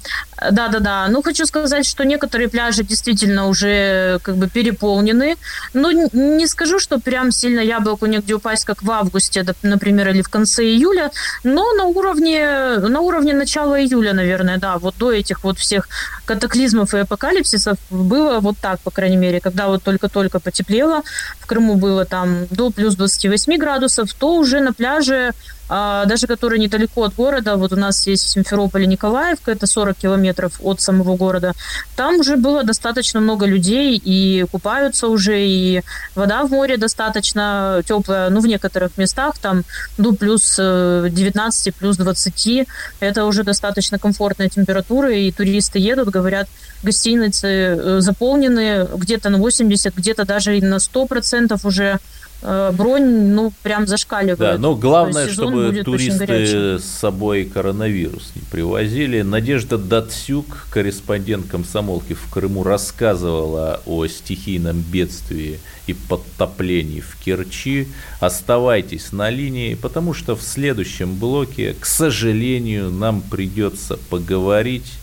Да, 0.52 0.68
да, 0.68 0.80
да. 0.80 1.08
Ну, 1.10 1.22
хочу 1.22 1.46
сказать, 1.46 1.86
что 1.86 2.06
некоторые 2.06 2.48
пляжи 2.48 2.84
действительно 2.84 3.48
уже 3.48 4.20
как 4.24 4.36
бы 4.36 4.48
переполнены. 4.50 5.36
Ну, 5.74 6.10
не 6.14 6.48
скажу, 6.48 6.80
что 6.80 7.00
прям 7.00 7.32
сильно 7.32 7.60
яблоку 7.60 8.06
негде 8.06 8.36
упасть, 8.36 8.66
как 8.66 8.84
в 8.84 8.92
августе, 8.92 9.46
например, 9.64 10.10
или 10.10 10.22
в 10.22 10.30
конце 10.30 10.64
июля, 10.64 11.12
но 11.44 11.74
на 11.74 11.86
уровне, 11.86 12.78
на 12.78 13.02
уровне 13.02 13.34
начала 13.34 13.80
июля, 13.80 14.14
наверное, 14.14 14.58
да, 14.58 14.78
вот 14.78 14.96
до 14.98 15.12
этих 15.12 15.44
вот 15.44 15.58
всех 15.60 15.88
катаклизмов 16.26 16.94
и 16.94 17.00
апокалипсисов 17.00 17.78
было 17.90 18.40
вот 18.40 18.58
так, 18.60 18.80
по 18.82 18.92
крайней 18.92 19.18
мере, 19.18 19.40
когда 19.40 19.68
вот 19.68 19.84
только-только 19.84 20.40
потеплело, 20.40 21.04
в 21.40 21.46
Крыму 21.46 21.76
было 21.76 22.06
там 22.06 22.48
до 22.52 22.70
плюс 22.70 22.96
28 22.96 23.58
градусов, 23.58 24.14
то 24.14 24.36
уже 24.36 24.60
на 24.60 24.74
пляже 24.74 25.34
даже 25.70 26.28
которые 26.28 26.60
недалеко 26.60 27.04
от 27.04 27.16
города, 27.16 27.56
вот 27.56 27.74
у 27.74 27.76
нас 27.76 28.08
есть 28.08 28.24
в 28.24 28.30
Симферополе 28.30 28.86
Николаевка, 28.86 29.52
это 29.52 29.68
40 29.68 29.98
километров 29.98 30.60
от 30.62 30.82
самого 30.82 31.16
города, 31.18 31.54
там 31.96 32.20
уже 32.20 32.38
было 32.38 32.64
достаточно 32.64 33.20
много 33.20 33.46
людей, 33.46 34.02
и 34.04 34.46
купаются 34.52 35.08
уже, 35.08 35.46
и 35.46 35.82
вода 36.16 36.44
в 36.44 36.52
море 36.52 36.78
достаточно 36.78 37.82
теплая, 37.86 38.30
ну, 38.30 38.40
в 38.40 38.48
некоторых 38.48 38.98
местах 38.98 39.38
там, 39.40 39.64
ну, 39.98 40.16
плюс 40.16 40.56
19, 40.58 41.68
э, 41.68 41.72
плюс 41.78 41.98
20, 41.98 42.68
это 43.00 43.26
уже 43.26 43.44
достаточно 43.44 44.00
комфортная 44.00 44.50
температура, 44.50 45.14
и 45.14 45.32
туристы 45.32 45.80
едут, 45.80 46.10
говорят, 46.10 46.48
гостиницы 46.84 47.48
э, 47.48 48.02
заполнены 48.02 48.88
где-то 48.96 49.30
на 49.30 49.38
80, 49.38 49.96
где-то 49.96 50.26
даже 50.26 50.58
и 50.58 50.62
на 50.62 50.76
100% 50.76 51.60
уже 51.64 52.00
бронь, 52.42 53.34
ну, 53.34 53.52
прям 53.64 53.88
зашкаливает. 53.88 54.40
Да, 54.40 54.58
но 54.58 54.76
главное, 54.76 55.30
чтобы 55.30 55.82
туристы 55.84 56.80
с 56.80 56.86
собой 56.86 57.46
коронавирус 57.46 58.32
не 58.36 58.42
привозили. 58.42 59.22
Надежда 59.22 59.78
Датсюк, 59.78 60.68
корреспондент 60.70 61.48
комсомолки 61.48 62.14
в 62.14 62.30
Крыму, 62.32 62.64
рассказывала 62.64 63.82
о 63.86 64.06
стихийном 64.08 64.82
бедствии 64.82 65.60
и 65.88 65.94
подтоплении 65.94 67.02
в 67.02 67.18
Керчи. 67.24 67.88
Оставайтесь 68.20 69.12
на 69.12 69.30
линии, 69.30 69.76
потому 69.76 70.14
что 70.14 70.36
в 70.36 70.44
следующем 70.44 71.16
блоке, 71.16 71.76
к 71.80 71.86
сожалению, 71.86 72.92
нам 72.92 73.22
придется 73.22 73.98
поговорить 74.10 74.94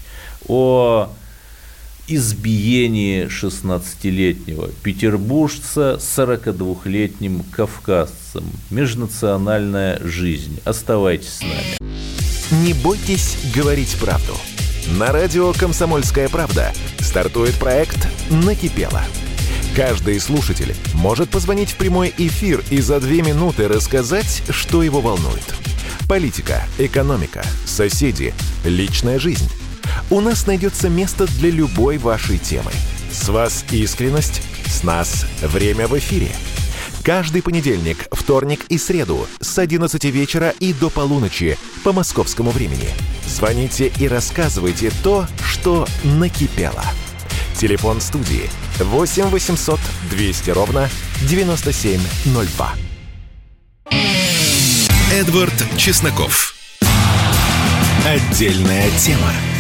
о 0.47 1.11
избиении 2.07 3.27
16-летнего 3.27 4.69
петербуржца 4.83 5.99
42-летним 5.99 7.43
кавказцем. 7.51 8.45
Межнациональная 8.71 10.01
жизнь. 10.03 10.61
Оставайтесь 10.65 11.35
с 11.35 11.41
нами. 11.43 12.65
Не 12.65 12.75
бойтесь 12.75 13.37
говорить 13.55 13.97
правду. 14.01 14.35
На 14.99 15.13
радио 15.13 15.53
«Комсомольская 15.55 16.29
правда» 16.29 16.73
стартует 17.01 17.55
проект 17.55 18.07
«Накипело». 18.31 19.03
Каждый 19.75 20.21
слушатель 20.21 20.75
может 20.93 21.31
позвонить 21.31 21.71
в 21.71 21.77
прямой 21.77 22.13
эфир 22.17 22.63
и 22.71 22.81
за 22.81 23.01
две 23.01 23.23
минуты 23.23 23.67
рассказать, 23.67 24.43
что 24.51 24.83
его 24.83 25.01
волнует. 25.01 25.55
Политика, 26.09 26.63
экономика, 26.79 27.43
соседи, 27.65 28.35
личная 28.65 29.19
жизнь– 29.19 29.49
у 30.11 30.21
нас 30.21 30.47
найдется 30.47 30.89
место 30.89 31.27
для 31.39 31.51
любой 31.51 31.99
вашей 31.99 32.39
темы. 32.39 32.71
С 33.11 33.29
вас 33.29 33.65
искренность, 33.71 34.43
с 34.67 34.83
нас 34.83 35.27
время 35.41 35.87
в 35.87 35.99
эфире. 35.99 36.31
Каждый 37.05 37.43
понедельник, 37.43 38.09
вторник 38.13 38.65
и 38.71 38.79
среду 38.79 39.27
с 39.41 39.59
11 39.59 40.03
вечера 40.05 40.55
и 40.59 40.73
до 40.73 40.89
полуночи 40.89 41.59
по 41.85 41.93
московскому 41.93 42.51
времени. 42.51 42.89
Звоните 43.27 43.93
и 44.01 44.09
рассказывайте 44.09 44.91
то, 45.03 45.27
что 45.47 45.87
накипело. 46.03 46.83
Телефон 47.57 48.01
студии 48.01 48.49
8 48.79 49.25
800 49.25 49.81
200 50.11 50.51
ровно 50.51 50.89
9702. 51.29 52.75
Эдвард 55.13 55.55
Чесноков. 55.77 56.55
Отдельная 58.05 58.91
тема. 58.99 59.54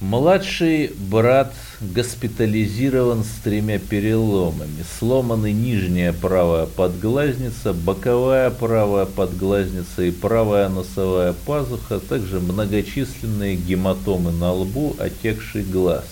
Младший 0.00 0.92
брат 0.96 1.52
госпитализирован 1.80 3.24
с 3.24 3.42
тремя 3.42 3.80
переломами. 3.80 4.84
Сломаны 4.96 5.50
нижняя 5.50 6.12
правая 6.12 6.66
подглазница, 6.66 7.72
боковая 7.72 8.50
правая 8.50 9.06
подглазница 9.06 10.02
и 10.02 10.12
правая 10.12 10.68
носовая 10.68 11.32
пазуха, 11.32 11.96
а 11.96 11.98
также 12.00 12.38
многочисленные 12.38 13.56
гематомы 13.56 14.30
на 14.30 14.52
лбу, 14.52 14.94
отекший 15.00 15.64
глаз. 15.64 16.04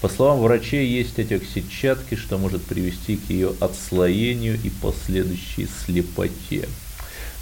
По 0.00 0.08
словам 0.08 0.40
врачей, 0.40 0.88
есть 0.88 1.18
отек 1.18 1.42
сетчатки, 1.44 2.14
что 2.14 2.38
может 2.38 2.62
привести 2.62 3.16
к 3.16 3.28
ее 3.28 3.52
отслоению 3.60 4.58
и 4.64 4.70
последующей 4.70 5.68
слепоте. 5.84 6.66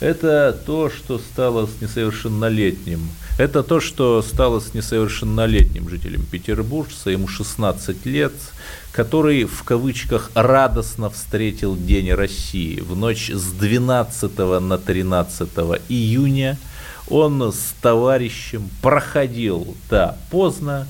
Это 0.00 0.52
то, 0.66 0.90
что 0.90 1.18
стало 1.18 1.66
с 1.66 1.80
несовершеннолетним. 1.80 3.08
Это 3.38 3.62
то, 3.62 3.80
что 3.80 4.20
стало 4.20 4.60
с 4.60 4.74
несовершеннолетним 4.74 5.88
жителем 5.88 6.22
Петербуржца, 6.30 7.10
ему 7.10 7.28
16 7.28 8.04
лет, 8.04 8.32
который 8.92 9.44
в 9.44 9.62
кавычках 9.62 10.30
радостно 10.34 11.08
встретил 11.08 11.76
День 11.76 12.12
России. 12.12 12.80
В 12.80 12.94
ночь 12.94 13.30
с 13.30 13.52
12 13.52 14.38
на 14.60 14.76
13 14.76 15.48
июня 15.88 16.58
он 17.08 17.52
с 17.52 17.74
товарищем 17.80 18.68
проходил, 18.82 19.76
да, 19.88 20.18
поздно, 20.30 20.86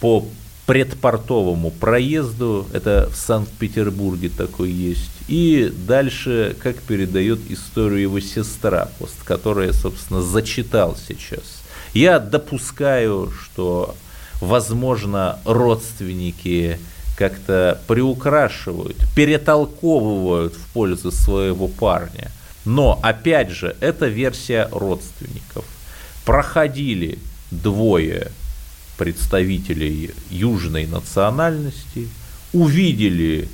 по 0.00 0.26
предпортовому 0.66 1.70
проезду, 1.70 2.66
это 2.72 3.08
в 3.12 3.16
Санкт-Петербурге 3.16 4.30
такой 4.30 4.70
есть, 4.70 5.10
и 5.28 5.72
дальше, 5.86 6.56
как 6.60 6.76
передает 6.76 7.40
историю 7.50 8.00
его 8.00 8.20
сестра, 8.20 8.88
пост, 8.98 9.16
которая, 9.24 9.72
собственно, 9.72 10.22
зачитал 10.22 10.96
сейчас. 10.96 11.62
Я 11.94 12.18
допускаю, 12.20 13.30
что, 13.30 13.94
возможно, 14.40 15.40
родственники 15.44 16.78
как-то 17.16 17.80
приукрашивают, 17.86 18.96
перетолковывают 19.14 20.54
в 20.54 20.72
пользу 20.72 21.10
своего 21.10 21.68
парня. 21.68 22.30
Но, 22.64 22.98
опять 23.02 23.50
же, 23.50 23.76
это 23.80 24.06
версия 24.06 24.68
родственников. 24.70 25.64
Проходили 26.24 27.18
двое 27.50 28.30
представителей 29.02 30.12
южной 30.30 30.86
национальности, 30.86 32.08
увидели 32.52 33.48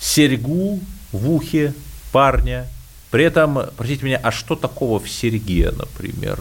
серьгу 0.00 0.80
в 1.12 1.30
ухе 1.30 1.72
парня. 2.10 2.66
При 3.12 3.22
этом, 3.22 3.60
простите 3.76 4.04
меня, 4.04 4.20
а 4.20 4.32
что 4.32 4.56
такого 4.56 4.98
в 4.98 5.08
серьге, 5.08 5.70
например? 5.70 6.40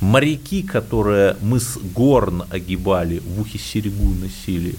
Моряки, 0.00 0.62
которые 0.62 1.36
мыс 1.42 1.76
Горн 1.94 2.44
огибали, 2.48 3.18
в 3.18 3.42
ухе 3.42 3.58
серьгу 3.58 4.14
носили. 4.14 4.76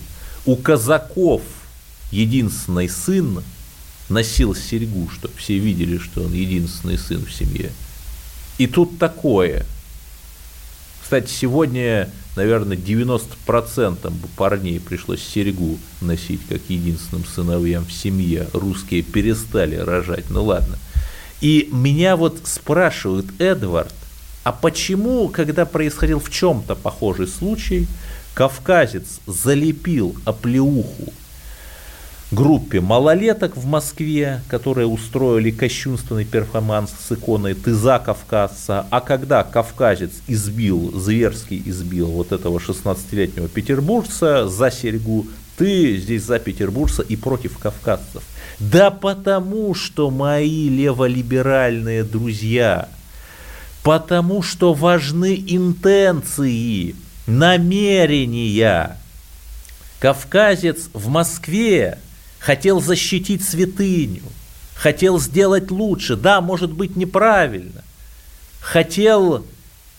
У 0.47 0.55
казаков 0.55 1.43
единственный 2.11 2.89
сын 2.89 3.43
носил 4.09 4.55
серьгу, 4.55 5.07
чтобы 5.09 5.35
все 5.37 5.59
видели, 5.59 5.99
что 5.99 6.23
он 6.23 6.33
единственный 6.33 6.97
сын 6.97 7.23
в 7.23 7.31
семье. 7.31 7.69
И 8.57 8.65
тут 8.65 8.97
такое. 8.97 9.67
Кстати, 11.03 11.31
сегодня 11.31 12.09
наверное, 12.35 12.77
90% 12.77 14.11
парней 14.35 14.79
пришлось 14.79 15.21
серьгу 15.21 15.77
носить 16.01 16.41
как 16.47 16.61
единственным 16.67 17.25
сыновьям 17.25 17.85
в 17.85 17.91
семье. 17.91 18.47
Русские 18.53 19.01
перестали 19.01 19.75
рожать, 19.75 20.29
ну 20.29 20.43
ладно. 20.43 20.77
И 21.41 21.69
меня 21.71 22.15
вот 22.15 22.41
спрашивают, 22.43 23.27
Эдвард, 23.39 23.93
а 24.43 24.51
почему, 24.51 25.29
когда 25.29 25.65
происходил 25.65 26.19
в 26.19 26.29
чем-то 26.29 26.75
похожий 26.75 27.27
случай, 27.27 27.87
кавказец 28.33 29.19
залепил 29.25 30.15
оплеуху 30.25 31.13
группе 32.31 32.79
малолеток 32.79 33.57
в 33.57 33.65
Москве, 33.65 34.41
которые 34.47 34.87
устроили 34.87 35.51
кощунственный 35.51 36.25
перформанс 36.25 36.91
с 36.91 37.11
иконой 37.11 37.55
«Ты 37.55 37.73
за 37.73 37.99
кавказца», 37.99 38.85
а 38.89 39.01
когда 39.01 39.43
кавказец 39.43 40.11
избил, 40.27 40.91
зверски 40.97 41.61
избил 41.65 42.07
вот 42.07 42.31
этого 42.31 42.59
16-летнего 42.59 43.47
петербуржца 43.47 44.47
за 44.47 44.69
серьгу, 44.69 45.27
ты 45.57 45.97
здесь 45.97 46.23
за 46.23 46.39
петербуржца 46.39 47.01
и 47.01 47.15
против 47.15 47.57
кавказцев. 47.57 48.23
Да 48.59 48.91
потому 48.91 49.73
что 49.73 50.09
мои 50.09 50.69
леволиберальные 50.69 52.03
друзья, 52.03 52.89
потому 53.83 54.41
что 54.41 54.73
важны 54.73 55.43
интенции, 55.47 56.95
намерения. 57.25 58.97
Кавказец 59.99 60.89
в 60.93 61.09
Москве 61.09 61.97
хотел 62.39 62.81
защитить 62.81 63.43
святыню, 63.43 64.23
хотел 64.75 65.19
сделать 65.19 65.69
лучше, 65.69 66.15
да, 66.15 66.41
может 66.41 66.71
быть 66.71 66.95
неправильно, 66.95 67.83
хотел 68.61 69.45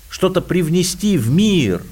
что-то 0.09 0.41
привнести 0.41 1.17
в 1.17 1.31
мир, 1.31 1.83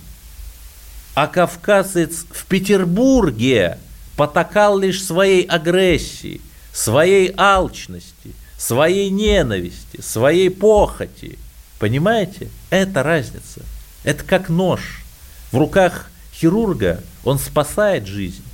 а 1.15 1.27
кавказец 1.27 2.27
в 2.31 2.47
Петербурге 2.47 3.79
потакал 4.17 4.79
лишь 4.79 5.05
своей 5.05 5.45
агрессии, 5.45 6.41
своей 6.73 7.33
алчности, 7.37 8.35
своей 8.57 9.11
ненависти, 9.11 10.01
своей 10.01 10.51
похоти. 10.51 11.39
Понимаете? 11.79 12.51
Это 12.71 13.03
разница. 13.03 13.63
Это 14.05 14.25
как 14.25 14.49
нож. 14.49 15.03
В 15.53 15.59
руках 15.59 16.11
хирурга 16.35 17.03
он 17.25 17.39
спасает 17.39 18.07
жизнь, 18.07 18.45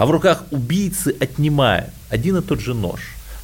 а 0.00 0.06
в 0.06 0.10
руках 0.12 0.44
убийцы 0.50 1.14
отнимает 1.20 1.90
один 2.08 2.38
и 2.38 2.40
тот 2.40 2.58
же 2.58 2.72
нож. 2.72 3.00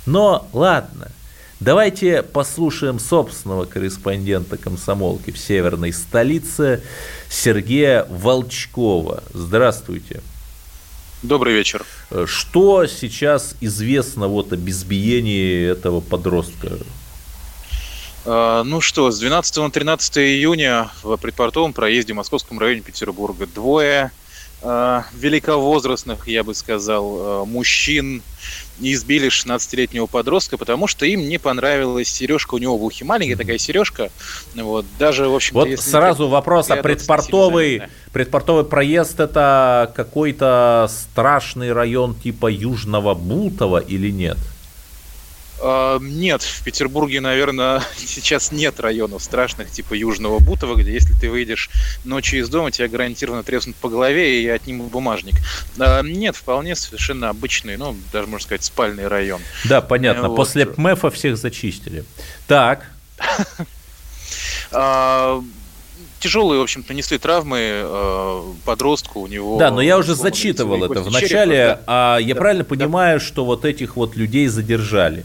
Но 0.06 0.48
ладно, 0.54 1.12
давайте 1.60 2.22
послушаем 2.22 2.98
собственного 2.98 3.66
корреспондента 3.66 4.56
комсомолки 4.56 5.32
в 5.32 5.38
северной 5.38 5.92
столице 5.92 6.82
Сергея 7.28 8.06
Волчкова. 8.08 9.22
Здравствуйте. 9.34 10.22
Добрый 11.22 11.52
вечер. 11.52 11.84
Что 12.24 12.86
сейчас 12.86 13.54
известно 13.60 14.26
вот 14.26 14.50
о 14.54 14.56
безбиении 14.56 15.70
этого 15.70 16.00
подростка? 16.00 16.78
А, 18.24 18.62
ну 18.64 18.80
что, 18.80 19.10
с 19.10 19.18
12 19.18 19.56
на 19.58 19.70
13 19.70 20.16
июня 20.16 20.90
в 21.02 21.18
предпортовом 21.18 21.74
проезде 21.74 22.14
в 22.14 22.16
Московском 22.16 22.58
районе 22.58 22.80
Петербурга 22.80 23.46
двое 23.46 24.10
Э, 24.68 25.02
великовозрастных, 25.12 26.26
я 26.26 26.42
бы 26.42 26.52
сказал, 26.52 27.44
э, 27.44 27.44
мужчин 27.44 28.20
избили 28.80 29.28
16-летнего 29.28 30.06
подростка, 30.06 30.56
потому 30.56 30.88
что 30.88 31.06
им 31.06 31.28
не 31.28 31.38
понравилась 31.38 32.08
сережка 32.08 32.56
у 32.56 32.58
него 32.58 32.76
в 32.76 32.82
ухе. 32.82 33.04
Маленькая 33.04 33.36
такая 33.36 33.58
сережка. 33.58 34.10
Вот, 34.56 34.84
даже, 34.98 35.28
в 35.28 35.34
общем 35.36 35.54
Вот 35.54 35.68
сразу 35.78 36.26
вопрос, 36.26 36.68
а 36.70 36.82
предпортовый, 36.82 37.82
предпортовый 38.12 38.64
проезд 38.64 39.20
это 39.20 39.92
какой-то 39.94 40.90
страшный 40.90 41.72
район 41.72 42.16
типа 42.16 42.48
Южного 42.48 43.14
Бутова 43.14 43.78
или 43.78 44.10
нет? 44.10 44.36
А, 45.62 45.98
нет, 46.00 46.42
в 46.42 46.62
Петербурге, 46.62 47.20
наверное, 47.20 47.82
сейчас 47.96 48.52
нет 48.52 48.80
районов 48.80 49.22
страшных, 49.22 49.70
типа 49.70 49.94
Южного 49.94 50.38
Бутова, 50.38 50.76
где 50.76 50.92
если 50.92 51.14
ты 51.14 51.30
выйдешь 51.30 51.70
ночью 52.04 52.40
из 52.40 52.48
дома, 52.48 52.70
тебя 52.70 52.88
гарантированно 52.88 53.42
треснут 53.42 53.76
по 53.76 53.88
голове 53.88 54.42
и 54.42 54.48
отнимут 54.48 54.90
бумажник. 54.90 55.34
А, 55.78 56.02
нет, 56.02 56.36
вполне 56.36 56.76
совершенно 56.76 57.30
обычный, 57.30 57.76
ну, 57.76 57.96
даже 58.12 58.26
можно 58.26 58.44
сказать, 58.44 58.64
спальный 58.64 59.08
район. 59.08 59.40
Да, 59.64 59.80
понятно. 59.80 60.28
Вот. 60.28 60.36
После 60.36 60.66
ПМЭФа 60.66 61.10
всех 61.10 61.36
зачистили. 61.36 62.04
Так. 62.46 62.90
А, 64.72 65.42
тяжелые, 66.18 66.58
в 66.58 66.62
общем-то, 66.62 66.92
несли 66.92 67.18
травмы 67.18 68.54
подростку, 68.64 69.20
у 69.20 69.26
него... 69.26 69.58
Да, 69.58 69.70
но 69.70 69.80
я 69.80 69.96
уже 69.96 70.14
зачитывал 70.14 70.84
это 70.84 71.02
в 71.02 71.10
начале, 71.10 71.78
а 71.86 72.18
я 72.18 72.34
правильно 72.34 72.64
понимаю, 72.64 73.20
что 73.20 73.44
вот 73.44 73.64
этих 73.64 73.96
вот 73.96 74.16
людей 74.16 74.48
задержали? 74.48 75.24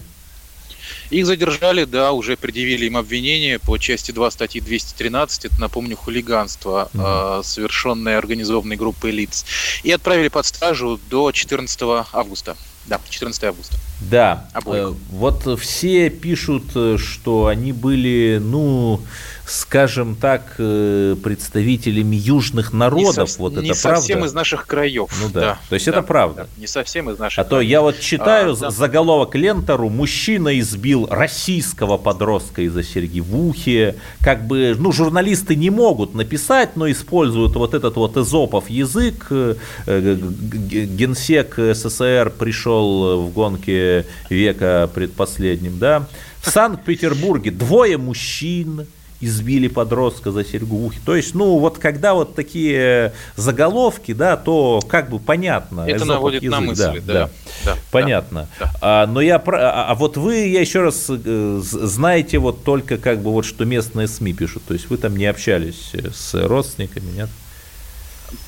Их 1.12 1.26
задержали, 1.26 1.84
да, 1.84 2.14
уже 2.14 2.38
предъявили 2.38 2.86
им 2.86 2.96
обвинение 2.98 3.60
по 3.60 3.78
части 3.78 4.12
2 4.12 4.32
статьи 4.32 4.62
213, 4.62 5.46
это, 5.46 5.60
напомню, 5.60 5.98
хулиганство, 5.98 6.90
угу. 6.94 7.04
э, 7.04 7.42
совершенное 7.44 8.18
организованной 8.18 8.78
группой 8.78 9.12
лиц, 9.12 9.46
и 9.84 9.92
отправили 9.92 10.30
под 10.30 10.46
стражу 10.46 11.00
до 11.10 11.32
14 11.32 11.82
августа. 12.14 12.56
Да, 12.86 13.00
14 13.10 13.44
августа. 13.44 13.76
Да, 14.00 14.50
Обоих. 14.54 14.84
Э, 14.84 14.94
вот 15.12 15.60
все 15.60 16.10
пишут, 16.10 16.72
э, 16.76 16.98
что 16.98 17.48
они 17.48 17.74
были, 17.74 18.40
ну, 18.42 19.02
скажем 19.46 20.16
так, 20.16 20.56
э, 20.58 21.16
представителями 21.22 22.16
южных 22.16 22.74
народов. 22.74 23.30
Не, 23.30 23.36
вот 23.38 23.58
не 23.58 23.70
это 23.70 23.80
совсем 23.80 24.18
правда? 24.18 24.30
из 24.30 24.34
наших 24.34 24.68
краев. 24.68 25.10
Ну 25.22 25.30
да. 25.30 25.40
да. 25.40 25.60
То 25.70 25.76
есть 25.76 25.86
да, 25.86 25.92
это 25.92 26.02
правда. 26.02 26.44
Да. 26.44 26.62
Не 26.62 26.68
совсем 26.68 27.10
из 27.10 27.20
наших. 27.20 27.40
А 27.40 27.44
краев. 27.44 27.50
то 27.50 27.62
я 27.62 27.82
вот 27.82 28.00
читаю 28.00 28.54
а, 28.54 28.56
да. 28.56 28.72
заголовок 28.72 29.36
Лентору: 29.36 29.90
мужчина 29.90 30.58
избил 30.60 31.08
российского 31.10 31.98
подростка 31.98 32.62
из-за 32.62 32.84
серьги 32.84 33.20
в 33.20 33.36
ухе. 33.36 33.96
Как 34.22 34.46
бы, 34.46 34.76
ну, 34.78 34.92
журналисты 34.92 35.56
не 35.56 35.70
могут 35.70 36.14
написать, 36.16 36.76
но 36.76 36.90
используют 36.90 37.56
вот 37.56 37.74
этот 37.74 37.96
вот 37.96 38.18
эзопов 38.18 38.70
язык. 38.70 39.28
Э, 39.30 39.56
генсек 39.86 41.56
СССР 41.58 42.32
пришел 42.38 43.24
в 43.24 43.34
гонке 43.34 44.06
века 44.30 44.90
предпоследним, 44.94 45.80
да. 45.80 46.08
В 46.42 46.50
Санкт-Петербурге 46.50 47.52
двое 47.52 47.98
мужчин 47.98 48.88
избили 49.22 49.68
подростка 49.68 50.32
за 50.32 50.44
серьгу 50.44 50.78
в 50.78 50.86
ухе. 50.86 51.00
То 51.06 51.16
есть, 51.16 51.34
ну, 51.36 51.58
вот 51.60 51.78
когда 51.78 52.14
вот 52.14 52.36
такие 52.36 53.14
заголовки, 53.36 54.14
да, 54.14 54.36
то 54.36 54.82
как 54.88 55.10
бы 55.10 55.20
понятно. 55.20 55.86
Это 55.88 56.06
наводит 56.06 56.44
язык, 56.44 56.60
на 56.60 56.66
мысли, 56.66 57.00
да. 57.00 57.14
да, 57.14 57.30
да 57.66 57.78
понятно. 57.92 58.48
Да. 58.60 58.74
А, 58.82 59.08
но 59.08 59.22
я, 59.22 59.38
а, 59.38 59.92
а 59.92 59.96
вот 59.96 60.18
вы, 60.18 60.48
я 60.48 60.62
еще 60.62 60.82
раз, 60.82 61.06
э, 61.10 61.62
знаете 61.62 62.40
вот 62.40 62.64
только 62.64 62.98
как 62.98 63.22
бы 63.22 63.32
вот, 63.32 63.46
что 63.46 63.66
местные 63.66 64.08
СМИ 64.08 64.34
пишут, 64.34 64.64
то 64.68 64.74
есть 64.74 64.90
вы 64.90 64.98
там 64.98 65.16
не 65.16 65.26
общались 65.26 65.92
с 65.94 66.34
родственниками, 66.34 67.12
нет? 67.16 67.30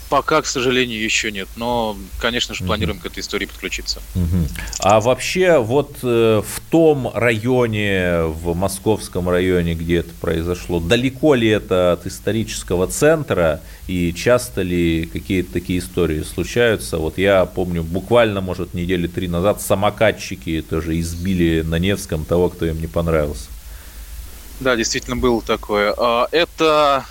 Пока, 0.09 0.41
к 0.41 0.45
сожалению, 0.45 1.03
еще 1.03 1.31
нет, 1.31 1.47
но, 1.55 1.97
конечно 2.19 2.53
же, 2.53 2.63
планируем 2.63 2.97
угу. 2.97 3.07
к 3.07 3.11
этой 3.11 3.21
истории 3.21 3.47
подключиться. 3.47 3.99
Угу. 4.13 4.47
А 4.79 5.01
вообще 5.01 5.57
вот 5.57 5.97
э, 6.03 6.43
в 6.45 6.59
том 6.69 7.11
районе, 7.13 8.25
в 8.25 8.55
московском 8.55 9.27
районе, 9.27 9.73
где 9.73 9.97
это 9.97 10.11
произошло, 10.21 10.79
далеко 10.79 11.33
ли 11.33 11.47
это 11.47 11.93
от 11.93 12.05
исторического 12.05 12.85
центра 12.87 13.61
и 13.87 14.13
часто 14.13 14.61
ли 14.61 15.09
какие-то 15.11 15.53
такие 15.53 15.79
истории 15.79 16.21
случаются? 16.21 16.99
Вот 16.99 17.17
я 17.17 17.45
помню, 17.45 17.83
буквально, 17.83 18.41
может, 18.41 18.75
недели 18.75 19.07
три 19.07 19.27
назад 19.27 19.61
самокатчики 19.61 20.63
тоже 20.67 20.99
избили 20.99 21.63
на 21.63 21.79
Невском 21.79 22.23
того, 22.23 22.49
кто 22.49 22.67
им 22.67 22.79
не 22.79 22.87
понравился. 22.87 23.47
Да, 24.59 24.75
действительно 24.75 25.15
было 25.15 25.41
такое. 25.41 25.93
А, 25.97 26.27
это 26.31 27.05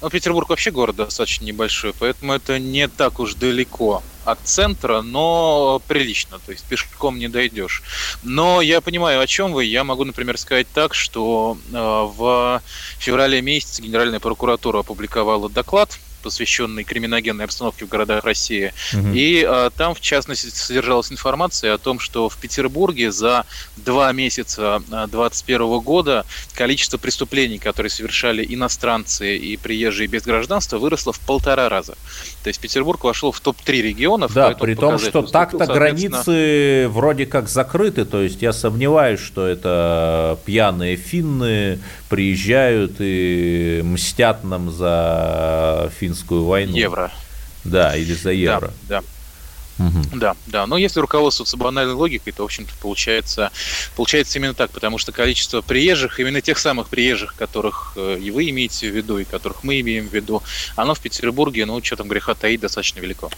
ну, 0.00 0.10
Петербург 0.10 0.48
вообще 0.48 0.70
город 0.70 0.96
достаточно 0.96 1.44
небольшой, 1.44 1.92
поэтому 1.98 2.32
это 2.32 2.58
не 2.58 2.88
так 2.88 3.20
уж 3.20 3.34
далеко 3.34 4.02
от 4.24 4.38
центра, 4.44 5.02
но 5.02 5.80
прилично, 5.86 6.38
то 6.44 6.52
есть 6.52 6.64
пешком 6.64 7.18
не 7.18 7.28
дойдешь. 7.28 7.82
Но 8.22 8.60
я 8.60 8.80
понимаю, 8.80 9.20
о 9.20 9.26
чем 9.26 9.52
вы. 9.52 9.64
Я 9.64 9.84
могу, 9.84 10.04
например, 10.04 10.38
сказать 10.38 10.66
так, 10.72 10.94
что 10.94 11.58
э, 11.72 11.76
в 11.76 12.62
феврале 12.98 13.40
месяце 13.42 13.82
Генеральная 13.82 14.20
прокуратура 14.20 14.80
опубликовала 14.80 15.48
доклад 15.48 15.98
посвященный 16.20 16.84
криминогенной 16.84 17.44
обстановке 17.44 17.84
в 17.84 17.88
городах 17.88 18.24
России. 18.24 18.72
Угу. 18.92 19.08
И 19.14 19.44
а, 19.46 19.70
там, 19.70 19.94
в 19.94 20.00
частности, 20.00 20.48
содержалась 20.48 21.10
информация 21.10 21.74
о 21.74 21.78
том, 21.78 21.98
что 21.98 22.28
в 22.28 22.36
Петербурге 22.36 23.10
за 23.10 23.44
два 23.76 24.12
месяца 24.12 24.82
2021 24.88 25.62
а, 25.62 25.78
года 25.80 26.26
количество 26.54 26.98
преступлений, 26.98 27.58
которые 27.58 27.90
совершали 27.90 28.46
иностранцы 28.48 29.36
и 29.36 29.56
приезжие 29.56 30.06
без 30.06 30.22
гражданства, 30.22 30.78
выросло 30.78 31.12
в 31.12 31.20
полтора 31.20 31.68
раза. 31.68 31.94
То 32.42 32.48
есть 32.48 32.60
Петербург 32.60 33.02
вошел 33.04 33.32
в 33.32 33.40
топ-3 33.40 33.80
регионов. 33.80 34.32
Да, 34.34 34.50
при 34.50 34.74
том, 34.74 34.98
что 34.98 35.22
так-то 35.22 35.66
границы 35.66 36.88
вроде 36.88 37.26
как 37.26 37.48
закрыты, 37.48 38.04
то 38.04 38.22
есть 38.22 38.42
я 38.42 38.52
сомневаюсь, 38.52 39.20
что 39.20 39.46
это 39.46 40.38
пьяные 40.44 40.96
финны 40.96 41.80
приезжают 42.08 42.96
и 42.98 43.80
мстят 43.84 44.44
нам 44.44 44.70
за 44.70 45.90
финны 45.98 46.09
финскую 46.10 46.44
войну. 46.44 46.76
Евро. 46.76 47.12
Да, 47.64 47.96
или 47.96 48.12
за 48.14 48.32
евро. 48.32 48.72
Да, 48.88 49.00
да. 49.00 49.04
Угу. 49.80 50.18
Да, 50.18 50.36
да. 50.46 50.66
Но 50.66 50.76
если 50.76 51.00
руководствоваться 51.00 51.56
банальной 51.56 51.94
логикой, 51.94 52.32
то, 52.32 52.42
в 52.42 52.46
общем-то, 52.46 52.72
получается, 52.82 53.50
получается 53.96 54.38
именно 54.38 54.52
так, 54.52 54.70
потому 54.70 54.98
что 54.98 55.10
количество 55.10 55.62
приезжих, 55.62 56.20
именно 56.20 56.42
тех 56.42 56.58
самых 56.58 56.88
приезжих, 56.88 57.34
которых 57.34 57.94
э, 57.96 58.18
и 58.20 58.30
вы 58.30 58.50
имеете 58.50 58.90
в 58.90 58.94
виду, 58.94 59.18
и 59.18 59.24
которых 59.24 59.64
мы 59.64 59.80
имеем 59.80 60.06
в 60.06 60.12
виду, 60.12 60.42
оно 60.76 60.94
в 60.94 61.00
Петербурге, 61.00 61.64
ну, 61.64 61.82
что 61.82 61.96
там 61.96 62.08
греха 62.08 62.34
таить, 62.34 62.60
достаточно 62.60 63.00
велико. 63.00 63.30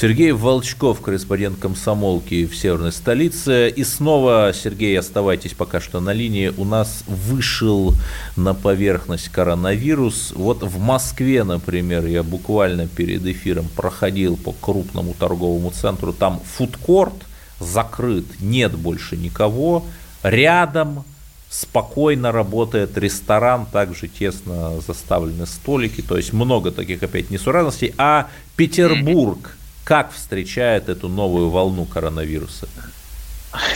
Сергей 0.00 0.32
Волчков, 0.32 1.02
корреспондент 1.02 1.58
комсомолки 1.60 2.46
в 2.46 2.56
северной 2.56 2.92
столице. 2.92 3.68
И 3.68 3.84
снова, 3.84 4.52
Сергей, 4.54 4.98
оставайтесь 4.98 5.52
пока 5.52 5.80
что 5.80 6.00
на 6.00 6.14
линии. 6.14 6.52
У 6.56 6.64
нас 6.64 7.04
вышел 7.06 7.94
на 8.36 8.54
поверхность 8.54 9.28
коронавирус. 9.28 10.32
Вот 10.34 10.62
в 10.62 10.78
Москве, 10.78 11.44
например, 11.44 12.06
я 12.06 12.22
буквально 12.22 12.88
перед 12.88 13.26
эфиром 13.26 13.68
проходил 13.76 14.36
по 14.36 14.52
крупному 14.52 15.14
торговому 15.18 15.70
центру 15.70 15.81
центру, 15.82 16.12
там 16.12 16.40
фудкорт 16.56 17.14
закрыт, 17.60 18.24
нет 18.40 18.72
больше 18.72 19.16
никого. 19.16 19.84
Рядом 20.22 21.04
спокойно 21.50 22.32
работает 22.32 22.96
ресторан, 22.96 23.66
также 23.66 24.08
тесно 24.08 24.80
заставлены 24.80 25.46
столики, 25.46 26.00
то 26.00 26.16
есть 26.16 26.32
много 26.32 26.70
таких 26.70 27.02
опять 27.02 27.30
несуразностей. 27.30 27.94
А 27.98 28.28
Петербург 28.56 29.56
как 29.84 30.12
встречает 30.12 30.88
эту 30.88 31.08
новую 31.08 31.50
волну 31.50 31.84
коронавируса? 31.84 32.68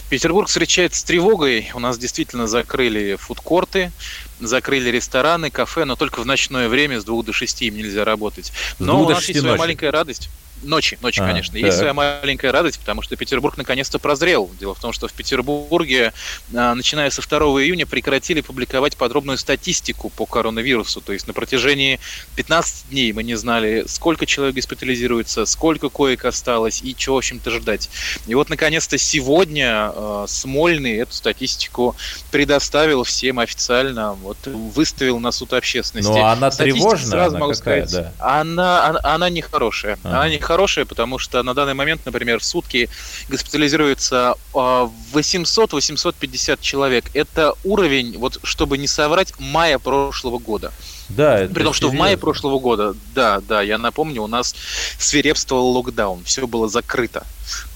Петербург 0.08 0.48
встречает 0.48 0.94
с 0.94 1.02
тревогой. 1.02 1.70
У 1.74 1.80
нас 1.80 1.98
действительно 1.98 2.46
закрыли 2.46 3.16
фудкорты, 3.16 3.92
закрыли 4.40 4.88
рестораны, 4.88 5.50
кафе, 5.50 5.84
но 5.84 5.96
только 5.96 6.20
в 6.20 6.26
ночное 6.26 6.68
время 6.68 7.00
с 7.00 7.04
двух 7.04 7.26
до 7.26 7.32
шести 7.32 7.66
им 7.66 7.76
нельзя 7.76 8.04
работать. 8.04 8.52
Но 8.78 9.04
у 9.04 9.08
нас 9.08 9.28
есть 9.28 9.40
своя 9.40 9.56
маленькая 9.56 9.90
радость. 9.90 10.30
Ночи, 10.62 10.98
ночи, 11.00 11.20
а, 11.20 11.26
конечно. 11.26 11.52
Так. 11.54 11.62
Есть 11.62 11.78
своя 11.78 11.94
маленькая 11.94 12.50
радость, 12.52 12.78
потому 12.78 13.02
что 13.02 13.16
Петербург 13.16 13.56
наконец-то 13.56 13.98
прозрел. 13.98 14.50
Дело 14.58 14.74
в 14.74 14.80
том, 14.80 14.92
что 14.92 15.08
в 15.08 15.12
Петербурге, 15.12 16.12
а, 16.54 16.74
начиная 16.74 17.10
со 17.10 17.22
2 17.22 17.62
июня, 17.62 17.86
прекратили 17.86 18.40
публиковать 18.40 18.96
подробную 18.96 19.38
статистику 19.38 20.10
по 20.10 20.26
коронавирусу. 20.26 21.00
То 21.00 21.12
есть 21.12 21.26
на 21.26 21.32
протяжении 21.32 22.00
15 22.36 22.90
дней 22.90 23.12
мы 23.12 23.22
не 23.22 23.34
знали, 23.34 23.84
сколько 23.86 24.26
человек 24.26 24.56
госпитализируется, 24.56 25.44
сколько 25.46 25.88
коек 25.88 26.24
осталось 26.24 26.82
и 26.82 26.96
чего, 26.96 27.16
в 27.16 27.18
общем-то, 27.18 27.50
ждать. 27.50 27.90
И 28.26 28.34
вот, 28.34 28.48
наконец-то, 28.48 28.98
сегодня 28.98 29.92
э, 29.94 30.24
Смольный 30.28 30.96
эту 30.96 31.12
статистику 31.12 31.96
предоставил 32.30 33.04
всем 33.04 33.38
официально, 33.38 34.12
вот 34.14 34.38
выставил 34.46 35.18
на 35.18 35.32
суд 35.32 35.52
общественности. 35.52 36.10
Но 36.10 36.26
она 36.26 36.50
тревожная, 36.50 37.10
сразу 37.10 37.36
она 37.36 37.38
могу 37.46 37.54
какая, 37.54 37.86
сказать, 37.86 38.12
да. 38.18 38.40
она, 38.40 38.86
она, 38.86 39.00
она 39.02 39.30
нехорошая. 39.30 39.98
А. 40.02 40.08
Она 40.08 40.28
не 40.28 40.38
хорошая, 40.46 40.84
потому 40.84 41.18
что 41.18 41.42
на 41.42 41.54
данный 41.54 41.74
момент, 41.74 42.06
например, 42.06 42.38
в 42.38 42.44
сутки 42.44 42.88
госпитализируется 43.28 44.36
800-850 44.52 46.52
а, 46.52 46.56
человек. 46.60 47.04
Это 47.14 47.54
уровень, 47.64 48.16
вот 48.16 48.38
чтобы 48.44 48.78
не 48.78 48.86
соврать, 48.86 49.32
мая 49.38 49.78
прошлого 49.78 50.38
года. 50.38 50.72
Да, 51.08 51.38
это 51.38 51.54
При 51.54 51.62
том, 51.62 51.72
что 51.72 51.88
в 51.88 51.94
мае 51.94 52.16
прошлого 52.16 52.58
года, 52.58 52.94
да, 53.14 53.40
да, 53.40 53.62
я 53.62 53.78
напомню, 53.78 54.22
у 54.22 54.26
нас 54.26 54.54
свирепствовал 54.98 55.70
локдаун, 55.70 56.24
все 56.24 56.46
было 56.46 56.68
закрыто. 56.68 57.24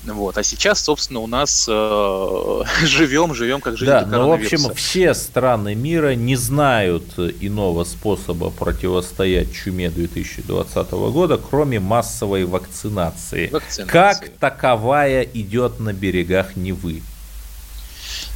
Вот. 0.04 0.36
А 0.36 0.42
сейчас, 0.42 0.80
собственно, 0.80 1.20
у 1.20 1.26
нас 1.26 1.66
э, 1.68 2.62
живем, 2.82 3.34
живем 3.34 3.60
как 3.60 3.76
жизнь 3.76 3.90
Да, 3.90 4.04
но, 4.04 4.28
в 4.28 4.32
общем, 4.32 4.74
все 4.74 5.14
страны 5.14 5.74
мира 5.74 6.14
не 6.14 6.34
знают 6.36 7.04
иного 7.18 7.84
способа 7.84 8.50
противостоять 8.50 9.52
чуме 9.54 9.90
2020 9.90 10.90
года, 10.90 11.38
кроме 11.38 11.78
массовой 11.78 12.44
вакцинации. 12.44 13.48
вакцинации. 13.48 13.92
Как 13.92 14.28
таковая 14.40 15.22
идет 15.22 15.78
на 15.78 15.92
берегах 15.92 16.56
Невы? 16.56 17.02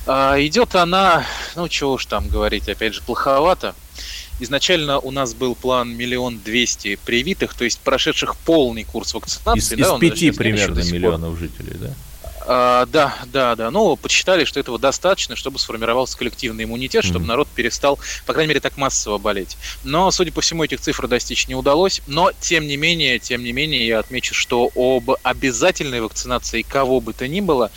А, 0.06 0.36
идет 0.38 0.74
она, 0.74 1.24
ну, 1.56 1.68
чего 1.68 1.94
уж 1.94 2.06
там 2.06 2.28
говорить, 2.28 2.68
опять 2.68 2.94
же, 2.94 3.02
плоховато. 3.02 3.74
Изначально 4.40 4.98
у 4.98 5.10
нас 5.10 5.32
был 5.34 5.54
план 5.54 5.94
миллион 5.96 6.40
двести 6.40 6.98
привитых, 7.04 7.54
то 7.54 7.64
есть 7.64 7.78
прошедших 7.80 8.36
полный 8.36 8.84
курс 8.84 9.14
вакцинации. 9.14 9.74
Из, 9.76 9.78
да, 9.78 9.94
из 9.94 10.00
пяти 10.00 10.30
примерно 10.32 10.80
миллионов 10.80 11.38
жителей, 11.38 11.74
да? 11.80 11.94
А, 12.46 12.86
да, 12.86 13.16
да, 13.26 13.56
да. 13.56 13.70
Но 13.70 13.96
подсчитали, 13.96 14.44
что 14.44 14.60
этого 14.60 14.78
достаточно, 14.78 15.36
чтобы 15.36 15.58
сформировался 15.58 16.16
коллективный 16.18 16.64
иммунитет, 16.64 17.04
чтобы 17.04 17.24
mm-hmm. 17.24 17.28
народ 17.28 17.48
перестал, 17.48 17.98
по 18.26 18.32
крайней 18.32 18.48
мере, 18.48 18.60
так 18.60 18.76
массово 18.76 19.18
болеть. 19.18 19.56
Но, 19.82 20.10
судя 20.10 20.32
по 20.32 20.40
всему, 20.40 20.64
этих 20.64 20.80
цифр 20.80 21.08
достичь 21.08 21.48
не 21.48 21.54
удалось. 21.54 22.02
Но, 22.06 22.32
тем 22.40 22.66
не 22.66 22.76
менее, 22.76 23.18
тем 23.18 23.42
не 23.42 23.52
менее, 23.52 23.86
я 23.86 23.98
отмечу, 23.98 24.34
что 24.34 24.70
об 24.74 25.10
обязательной 25.22 26.00
вакцинации 26.00 26.62
кого 26.62 27.00
бы 27.00 27.12
то 27.12 27.26
ни 27.26 27.40
было 27.40 27.70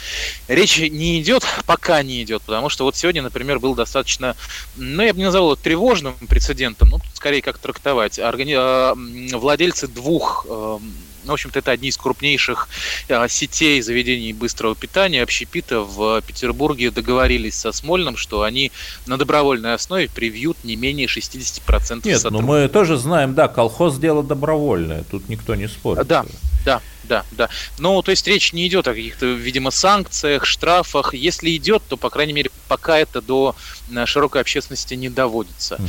речь 0.47 0.77
не 0.77 1.21
идет, 1.21 1.43
пока 1.65 2.03
не 2.03 2.23
идет, 2.23 2.41
потому 2.43 2.69
что 2.69 2.83
вот 2.83 2.95
сегодня, 2.95 3.21
например, 3.21 3.59
был 3.59 3.75
достаточно, 3.75 4.35
ну, 4.75 5.03
я 5.03 5.13
бы 5.13 5.19
не 5.19 5.25
назвал 5.25 5.53
это 5.53 5.63
тревожным 5.63 6.15
прецедентом, 6.27 6.89
ну, 6.89 6.99
скорее 7.13 7.41
как 7.41 7.57
трактовать. 7.57 8.19
Органи... 8.19 8.55
А, 8.57 8.93
владельцы 9.33 9.87
двух 9.87 10.45
эм, 10.49 10.81
ну, 11.16 11.16
в 11.31 11.33
общем-то, 11.33 11.59
это 11.59 11.71
одни 11.71 11.89
из 11.89 11.97
крупнейших 11.97 12.67
а, 13.09 13.27
сетей 13.27 13.81
заведений 13.81 14.33
быстрого 14.33 14.75
питания, 14.75 15.23
общепита 15.23 15.81
в 15.81 16.21
Петербурге 16.21 16.91
договорились 16.91 17.55
со 17.55 17.71
Смольным, 17.71 18.17
что 18.17 18.43
они 18.43 18.71
на 19.05 19.17
добровольной 19.17 19.73
основе 19.73 20.09
привьют 20.09 20.57
не 20.63 20.75
менее 20.75 21.07
60% 21.07 22.01
Нет, 22.07 22.23
но 22.23 22.41
мы 22.41 22.67
тоже 22.67 22.97
знаем, 22.97 23.33
да, 23.33 23.47
колхоз 23.47 23.97
дело 23.97 24.23
добровольное, 24.23 25.03
тут 25.09 25.29
никто 25.29 25.55
не 25.55 25.67
спорит. 25.67 26.07
Да, 26.07 26.25
да, 26.65 26.81
да, 27.03 27.23
да. 27.31 27.49
Ну, 27.79 28.01
то 28.01 28.11
есть 28.11 28.27
речь 28.27 28.53
не 28.53 28.67
идет 28.67 28.87
о 28.87 28.93
каких-то, 28.93 29.25
видимо, 29.25 29.71
санкциях, 29.71 30.45
штрафах. 30.45 31.13
Если 31.13 31.55
идет, 31.55 31.83
то, 31.87 31.95
по 31.97 32.09
крайней 32.09 32.33
мере, 32.33 32.51
пока 32.67 32.97
это 32.97 33.21
до 33.21 33.55
э, 33.89 34.05
широкой 34.05 34.41
общественности 34.41 34.93
не 34.95 35.09
доводится. 35.09 35.75
Угу. 35.75 35.87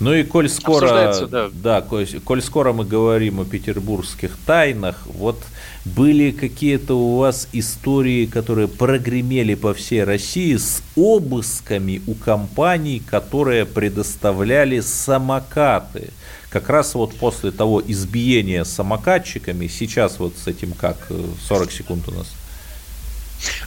Ну 0.00 0.12
и 0.12 0.24
коль 0.24 0.48
скоро, 0.48 1.14
да. 1.30 1.50
Да, 1.52 1.80
коль, 1.80 2.06
коль 2.24 2.42
скоро 2.42 2.72
мы 2.72 2.84
говорим 2.84 3.40
о 3.40 3.44
петербургских 3.44 4.36
тайнах, 4.44 5.06
вот 5.06 5.40
были 5.84 6.30
какие-то 6.30 6.94
у 6.94 7.18
вас 7.18 7.48
истории, 7.52 8.26
которые 8.26 8.68
прогремели 8.68 9.54
по 9.54 9.72
всей 9.72 10.02
России 10.02 10.56
с 10.56 10.82
обысками 10.96 12.02
у 12.06 12.14
компаний, 12.14 13.02
которые 13.04 13.66
предоставляли 13.66 14.80
самокаты. 14.80 16.10
Как 16.50 16.68
раз 16.68 16.94
вот 16.94 17.14
после 17.16 17.50
того 17.50 17.82
избиения 17.86 18.64
самокатчиками, 18.64 19.66
сейчас 19.68 20.18
вот 20.18 20.34
с 20.36 20.46
этим 20.46 20.72
как, 20.72 21.10
40 21.48 21.70
секунд 21.70 22.08
у 22.08 22.12
нас. 22.12 22.32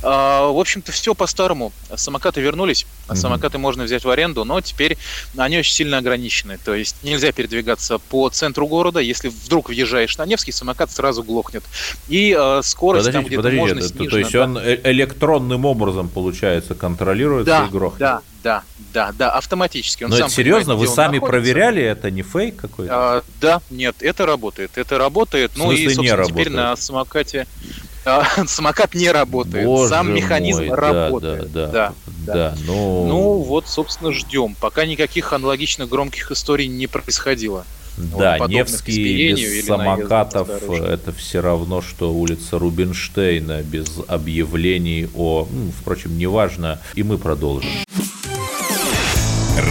А, 0.03 0.51
в 0.51 0.59
общем-то, 0.59 0.91
все 0.91 1.13
по-старому. 1.13 1.71
Самокаты 1.95 2.41
вернулись, 2.41 2.85
mm-hmm. 3.07 3.15
самокаты 3.15 3.57
можно 3.57 3.83
взять 3.83 4.03
в 4.03 4.09
аренду, 4.09 4.43
но 4.43 4.61
теперь 4.61 4.97
они 5.37 5.57
очень 5.57 5.73
сильно 5.73 5.97
ограничены. 5.97 6.57
То 6.63 6.75
есть 6.75 6.97
нельзя 7.03 7.31
передвигаться 7.31 7.97
по 7.97 8.29
центру 8.29 8.67
города. 8.67 8.99
Если 8.99 9.29
вдруг 9.29 9.69
въезжаешь 9.69 10.17
на 10.17 10.25
Невский, 10.25 10.51
самокат 10.51 10.91
сразу 10.91 11.23
глохнет. 11.23 11.63
И 12.07 12.35
э, 12.37 12.61
скорость 12.63 13.07
подождите, 13.07 13.11
там 13.11 13.25
где-то 13.25 13.37
подождите, 13.37 13.61
можно 13.61 13.79
это, 13.79 13.87
снижена. 13.87 14.09
То 14.09 14.17
есть 14.17 14.31
да. 14.31 14.43
он 14.43 14.57
э, 14.57 14.91
электронным 14.91 15.65
образом, 15.65 16.09
получается, 16.09 16.75
контролируется 16.75 17.51
да, 17.51 17.65
и 17.65 17.69
грохнет? 17.69 17.99
Да, 17.99 18.21
да, 18.43 18.63
да, 18.93 19.11
да, 19.11 19.31
автоматически. 19.31 20.03
Он 20.03 20.11
Но 20.11 20.17
это 20.17 20.29
серьезно? 20.29 20.75
Вы 20.75 20.87
сами 20.87 21.19
проверяли? 21.19 21.81
Это 21.81 22.11
не 22.11 22.21
фейк 22.21 22.55
какой-то? 22.55 22.93
А, 22.93 23.23
да, 23.41 23.61
нет, 23.69 23.95
это 23.99 24.25
работает. 24.25 24.71
Это 24.75 24.97
работает. 24.97 25.51
В 25.51 25.55
смысле, 25.55 25.67
ну 25.67 25.71
и, 25.73 25.83
собственно, 25.83 26.03
не 26.03 26.11
работает? 26.11 26.47
теперь 26.47 26.53
на 26.53 26.75
самокате 26.75 27.47
а, 27.51 27.96
самокат 28.47 28.93
не 28.93 29.11
работает, 29.11 29.65
Боже 29.65 29.89
сам 29.89 30.13
механизм 30.13 30.65
мой, 30.65 30.75
работает. 30.75 31.51
Да, 31.51 31.67
да, 31.67 31.71
да. 31.71 31.93
да, 32.25 32.33
да. 32.33 32.57
Ну... 32.65 33.07
ну 33.07 33.33
вот, 33.39 33.67
собственно, 33.67 34.11
ждем. 34.11 34.55
Пока 34.59 34.85
никаких 34.85 35.33
аналогично 35.33 35.85
громких 35.85 36.31
историй 36.31 36.67
не 36.67 36.87
происходило. 36.87 37.65
Да, 37.97 38.37
вот, 38.37 38.49
Невский 38.49 39.33
без 39.33 39.65
самокатов 39.65 40.49
это 40.69 41.11
все 41.11 41.41
равно, 41.41 41.81
что 41.81 42.13
улица 42.13 42.59
Рубинштейна 42.59 43.63
без 43.63 43.87
объявлений 44.07 45.09
о... 45.15 45.47
Ну, 45.49 45.71
впрочем, 45.81 46.17
неважно. 46.17 46.79
И 46.93 47.01
мы 47.01 47.17
продолжим. 47.17 47.71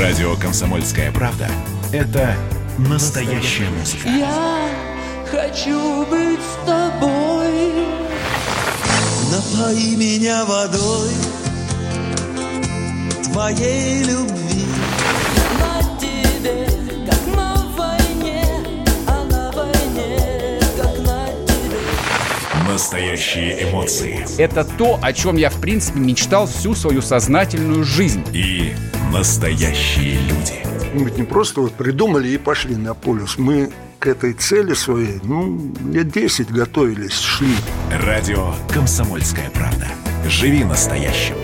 Радио 0.00 0.34
«Комсомольская 0.34 1.12
правда»— 1.12 1.48
это 1.92 2.36
настоящая 2.78 3.70
музыка. 3.70 4.08
Я 4.08 4.68
хочу 5.30 6.04
быть 6.06 6.40
с 6.40 6.66
тобой. 6.66 7.15
Напои 9.66 9.96
меня 9.96 10.44
водой 10.44 11.10
твоей 13.24 14.04
любви. 14.04 14.64
На 15.58 15.98
тебе, 15.98 16.68
как 17.10 17.34
на 17.34 17.54
войне, 17.76 18.44
а 19.08 19.24
на 19.24 19.50
войне, 19.50 20.60
как 20.76 20.98
на 21.04 21.26
тебе. 21.48 22.68
Настоящие 22.68 23.68
эмоции. 23.68 24.24
Это 24.38 24.62
то, 24.62 25.00
о 25.02 25.12
чем 25.12 25.36
я, 25.36 25.50
в 25.50 25.60
принципе, 25.60 25.98
мечтал 25.98 26.46
всю 26.46 26.76
свою 26.76 27.02
сознательную 27.02 27.82
жизнь. 27.82 28.22
И 28.32 28.72
настоящие 29.12 30.20
люди. 30.20 30.64
Мы 30.94 31.06
ведь 31.06 31.18
не 31.18 31.24
просто 31.24 31.60
вот 31.60 31.72
придумали 31.72 32.28
и 32.28 32.38
пошли 32.38 32.76
на 32.76 32.94
полюс. 32.94 33.36
Мы 33.36 33.72
к 34.06 34.08
этой 34.08 34.34
цели 34.34 34.72
своей, 34.72 35.18
ну, 35.24 35.74
лет 35.90 36.12
10 36.12 36.52
готовились, 36.52 37.18
шли. 37.18 37.56
Радио 37.90 38.54
«Комсомольская 38.72 39.50
правда». 39.50 39.88
Живи 40.28 40.62
настоящим. 40.62 41.34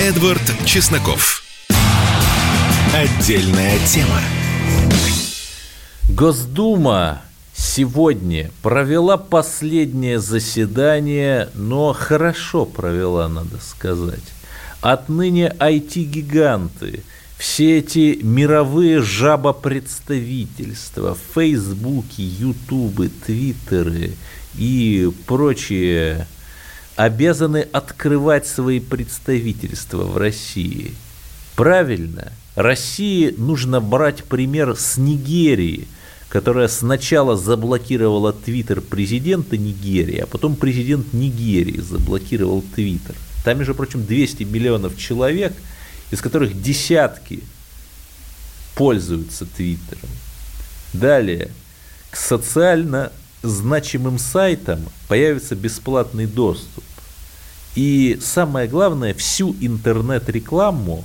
Эдвард 0.00 0.42
Чесноков. 0.64 1.44
Отдельная 2.92 3.78
тема. 3.86 4.20
Госдума 6.08 7.22
сегодня 7.54 8.50
провела 8.60 9.16
последнее 9.16 10.18
заседание, 10.18 11.50
но 11.54 11.92
хорошо 11.92 12.64
провела, 12.64 13.28
надо 13.28 13.60
сказать. 13.60 14.24
Отныне 14.80 15.54
IT-гиганты, 15.60 17.04
все 17.38 17.78
эти 17.78 18.18
мировые 18.20 19.00
жабопредставительства, 19.00 21.16
фейсбуки, 21.34 22.20
ютубы, 22.20 23.10
твиттеры 23.24 24.14
и 24.56 25.08
прочие 25.26 26.26
обязаны 26.96 27.58
открывать 27.72 28.48
свои 28.48 28.80
представительства 28.80 30.02
в 30.02 30.16
России. 30.16 30.94
Правильно, 31.54 32.32
России 32.56 33.32
нужно 33.38 33.80
брать 33.80 34.24
пример 34.24 34.74
с 34.76 34.96
Нигерии, 34.96 35.86
которая 36.28 36.66
сначала 36.66 37.36
заблокировала 37.36 38.32
твиттер 38.32 38.80
президента 38.80 39.56
Нигерии, 39.56 40.18
а 40.18 40.26
потом 40.26 40.56
президент 40.56 41.12
Нигерии 41.12 41.80
заблокировал 41.80 42.64
твиттер. 42.74 43.14
Там, 43.44 43.58
между 43.58 43.76
прочим, 43.76 44.04
200 44.04 44.42
миллионов 44.42 44.98
человек, 44.98 45.52
из 46.10 46.20
которых 46.20 46.60
десятки 46.60 47.42
пользуются 48.74 49.46
твиттером. 49.46 50.08
Далее, 50.92 51.50
к 52.10 52.16
социально 52.16 53.12
значимым 53.42 54.18
сайтам 54.18 54.80
появится 55.08 55.54
бесплатный 55.54 56.26
доступ. 56.26 56.84
И 57.74 58.18
самое 58.22 58.68
главное, 58.68 59.14
всю 59.14 59.54
интернет-рекламу 59.60 61.04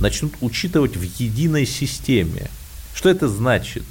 начнут 0.00 0.34
учитывать 0.40 0.96
в 0.96 1.02
единой 1.02 1.66
системе. 1.66 2.48
Что 2.94 3.08
это 3.08 3.28
значит? 3.28 3.84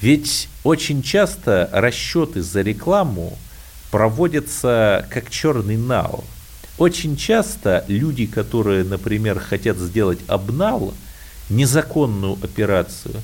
Ведь 0.00 0.48
очень 0.62 1.02
часто 1.02 1.68
расчеты 1.72 2.42
за 2.42 2.62
рекламу 2.62 3.36
проводятся 3.90 5.06
как 5.10 5.30
черный 5.30 5.76
нал. 5.76 6.24
Очень 6.78 7.16
часто 7.16 7.84
люди, 7.88 8.26
которые, 8.26 8.84
например, 8.84 9.40
хотят 9.40 9.78
сделать 9.78 10.18
обнал, 10.26 10.92
незаконную 11.48 12.34
операцию, 12.42 13.14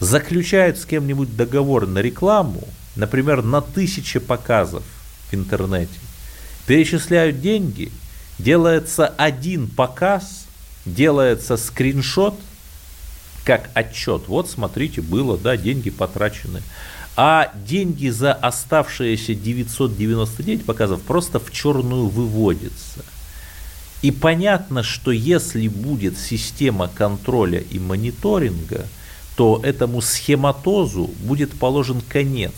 заключают 0.00 0.78
с 0.78 0.86
кем-нибудь 0.86 1.36
договор 1.36 1.86
на 1.86 1.98
рекламу, 1.98 2.66
например, 2.96 3.42
на 3.42 3.60
тысячи 3.60 4.18
показов 4.18 4.82
в 5.30 5.34
интернете, 5.34 5.98
перечисляют 6.66 7.40
деньги, 7.40 7.92
делается 8.38 9.06
один 9.06 9.68
показ, 9.68 10.46
делается 10.86 11.56
скриншот, 11.56 12.38
как 13.44 13.68
отчет. 13.74 14.22
Вот, 14.28 14.48
смотрите, 14.48 15.02
было, 15.02 15.36
да, 15.36 15.56
деньги 15.56 15.90
потрачены. 15.90 16.62
А 17.14 17.52
деньги 17.66 18.08
за 18.08 18.32
оставшиеся 18.32 19.34
999 19.34 20.64
показов 20.64 21.02
просто 21.02 21.38
в 21.38 21.50
черную 21.52 22.08
выводятся. 22.08 23.04
И 24.00 24.10
понятно, 24.10 24.82
что 24.82 25.10
если 25.10 25.68
будет 25.68 26.18
система 26.18 26.88
контроля 26.88 27.60
и 27.60 27.78
мониторинга, 27.78 28.86
то 29.36 29.60
этому 29.62 30.00
схематозу 30.00 31.10
будет 31.22 31.52
положен 31.52 32.00
конец. 32.00 32.52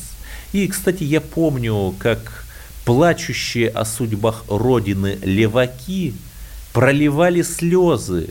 И, 0.52 0.66
кстати, 0.68 1.04
я 1.04 1.20
помню, 1.20 1.94
как 1.98 2.46
плачущие 2.84 3.68
о 3.68 3.84
судьбах 3.84 4.44
Родины 4.48 5.18
леваки 5.22 6.14
проливали 6.72 7.42
слезы 7.42 8.30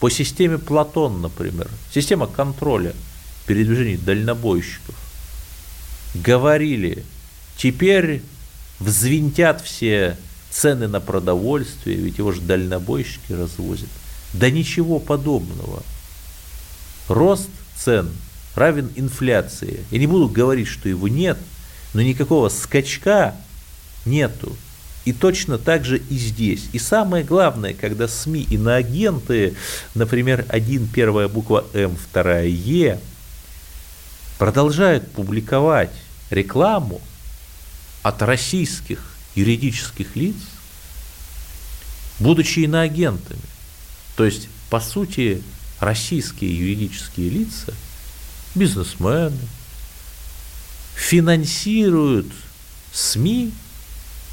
по 0.00 0.10
системе 0.10 0.58
Платон, 0.58 1.20
например, 1.20 1.68
система 1.92 2.26
контроля 2.26 2.94
передвижений 3.46 3.96
дальнобойщиков. 3.96 4.94
Говорили, 6.24 7.04
теперь 7.56 8.22
взвинтят 8.80 9.60
все 9.60 10.16
цены 10.50 10.88
на 10.88 11.00
продовольствие, 11.00 11.96
ведь 11.96 12.18
его 12.18 12.32
же 12.32 12.40
дальнобойщики 12.40 13.32
развозят. 13.32 13.88
Да 14.32 14.50
ничего 14.50 14.98
подобного. 14.98 15.82
Рост 17.08 17.48
цен 17.76 18.10
равен 18.54 18.90
инфляции. 18.96 19.84
Я 19.90 19.98
не 19.98 20.06
буду 20.06 20.28
говорить, 20.28 20.68
что 20.68 20.88
его 20.88 21.08
нет, 21.08 21.38
но 21.94 22.02
никакого 22.02 22.48
скачка 22.48 23.34
нету. 24.04 24.56
И 25.04 25.12
точно 25.12 25.56
так 25.56 25.84
же 25.84 25.98
и 25.98 26.18
здесь. 26.18 26.64
И 26.72 26.78
самое 26.78 27.24
главное, 27.24 27.72
когда 27.72 28.08
СМИ 28.08 28.42
иноагенты, 28.50 29.54
например, 29.94 30.44
один 30.48 30.86
первая 30.86 31.28
буква 31.28 31.64
М, 31.72 31.96
вторая 31.96 32.46
Е, 32.46 33.00
продолжают 34.38 35.10
публиковать 35.12 35.92
рекламу 36.30 37.00
от 38.02 38.22
российских 38.22 39.16
юридических 39.34 40.16
лиц, 40.16 40.36
будучи 42.18 42.60
иноагентами. 42.60 43.40
То 44.16 44.24
есть, 44.24 44.48
по 44.70 44.80
сути, 44.80 45.42
российские 45.80 46.56
юридические 46.56 47.30
лица, 47.30 47.72
бизнесмены, 48.54 49.38
финансируют 50.94 52.26
СМИ, 52.92 53.52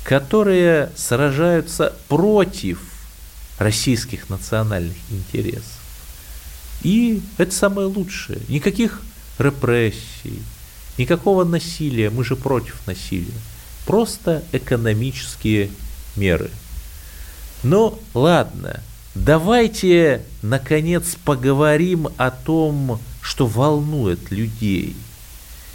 которые 0.04 0.92
сражаются 0.96 1.94
против 2.08 2.80
российских 3.60 4.30
национальных 4.30 4.98
интересов. 5.10 5.80
И 6.82 7.22
это 7.38 7.52
самое 7.54 7.88
лучшее. 7.88 8.40
Никаких 8.48 9.02
репрессий, 9.40 10.42
никакого 10.98 11.44
насилия, 11.44 12.10
мы 12.10 12.24
же 12.24 12.36
против 12.36 12.86
насилия. 12.88 13.34
Просто 13.86 14.44
экономические 14.52 15.70
меры. 16.16 16.50
Ну, 17.64 18.00
ладно, 18.14 18.82
давайте, 19.14 20.24
наконец, 20.42 21.16
поговорим 21.24 22.10
о 22.18 22.32
том, 22.32 23.00
что 23.22 23.48
волнует 23.48 24.32
людей. 24.32 24.96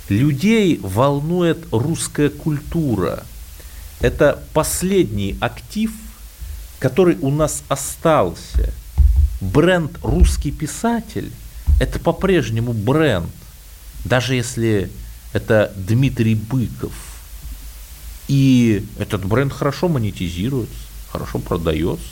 Людей 0.08 0.78
волнует 0.82 1.58
русская 1.72 2.28
культура– 2.28 3.24
это 4.00 4.42
последний 4.54 5.36
актив, 5.40 5.92
который 6.78 7.16
у 7.20 7.30
нас 7.30 7.62
остался. 7.68 8.72
Бренд 9.40 9.98
«Русский 10.02 10.50
писатель»– 10.50 11.30
это 11.80 11.98
по-прежнему 11.98 12.72
бренд, 12.72 13.30
даже 14.04 14.34
если 14.34 14.90
это 15.32 15.72
Дмитрий 15.76 16.34
Быков. 16.34 16.92
И 18.28 18.86
этот 18.98 19.24
бренд 19.24 19.52
хорошо 19.52 19.88
монетизируется, 19.88 20.74
хорошо 21.10 21.38
продается. 21.38 22.06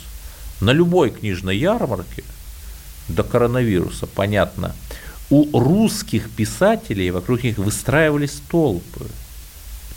На 0.61 0.71
любой 0.71 1.11
книжной 1.11 1.57
ярмарке 1.57 2.23
до 3.07 3.23
коронавируса, 3.23 4.07
понятно, 4.07 4.75
у 5.29 5.57
русских 5.57 6.29
писателей 6.29 7.11
вокруг 7.11 7.43
них 7.43 7.57
выстраивались 7.57 8.41
толпы– 8.49 9.05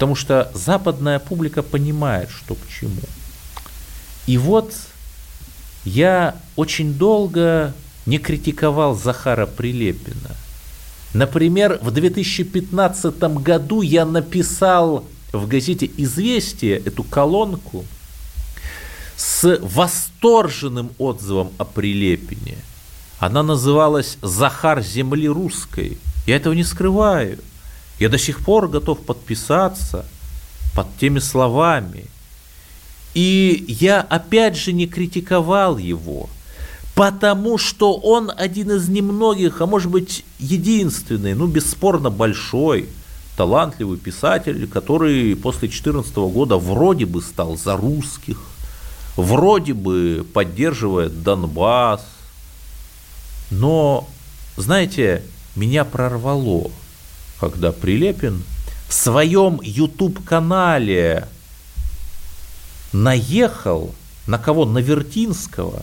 Потому 0.03 0.17
что 0.17 0.51
западная 0.53 1.21
публика 1.21 1.63
понимает, 1.63 2.29
что 2.29 2.57
к 2.57 2.69
чему. 2.69 3.03
И 4.27 4.37
вот 4.37 4.75
я 5.85 6.35
очень 6.57 6.95
долго 6.95 7.73
не 8.05 8.19
критиковал 8.19 8.97
Захара 8.97 9.47
Прилепина. 9.47 10.35
Например, 11.15 11.79
в 11.83 11.91
2015 11.91 13.21
году 13.43 13.83
я 13.83 14.05
написал 14.05 15.05
в 15.33 15.47
газете 15.47 15.91
«Известия» 15.97 16.79
эту 16.79 17.05
колонку 17.05 17.85
с 19.17 19.59
восторженным 19.61 20.91
отзывом 20.99 21.53
о 21.59 21.65
Прилепине. 21.65 22.57
Она 23.19 23.43
называлась 23.43 24.19
«Захар 24.23 24.83
земли 24.83 25.29
русской». 25.29 25.99
Я 26.27 26.37
этого 26.37 26.55
не 26.55 26.65
скрываю– 26.65 27.39
я 28.03 28.09
до 28.09 28.19
сих 28.19 28.41
пор 28.41 28.67
готов 28.67 28.99
подписаться 28.99 30.05
под 30.75 30.89
теми 30.99 31.21
словами. 31.21 32.07
И 33.15 33.65
я 33.69 34.01
опять 34.01 34.57
же 34.57 34.73
не 34.73 34.89
критиковал 34.89 35.79
его, 35.79 36.29
потому 36.95 37.59
что 37.59 37.95
он 37.95 38.31
один 38.37 38.73
из 38.73 38.89
немногих, 38.89 39.61
а 39.61 39.67
может 39.67 39.91
быть 39.91 40.25
единственный, 40.39 41.35
ну 41.35 41.47
бесспорно 41.47 42.11
большой, 42.11 42.89
талантливый 43.37 43.99
писатель, 43.99 44.69
который 44.69 45.35
после 45.37 45.69
2014 45.69 46.15
года 46.17 46.57
вроде 46.57 47.07
бы 47.07 47.23
стал 47.23 47.57
за 47.57 47.77
русских, 47.77 48.39
вроде 49.17 49.75
бы 49.75 50.27
поддерживает 50.33 51.23
Донбасс. 51.23 52.03
Но, 53.51 54.09
знаете, 54.57 55.23
меня 55.57 55.85
прорвало– 55.85 56.71
когда 57.43 57.73
Прилепин 57.73 58.45
в 58.89 58.95
своем 58.95 59.59
YouTube-канале 59.61 61.27
наехал 62.93 63.93
на 64.29 64.39
кого? 64.39 64.65
На 64.65 64.79
Вертинского, 64.79 65.83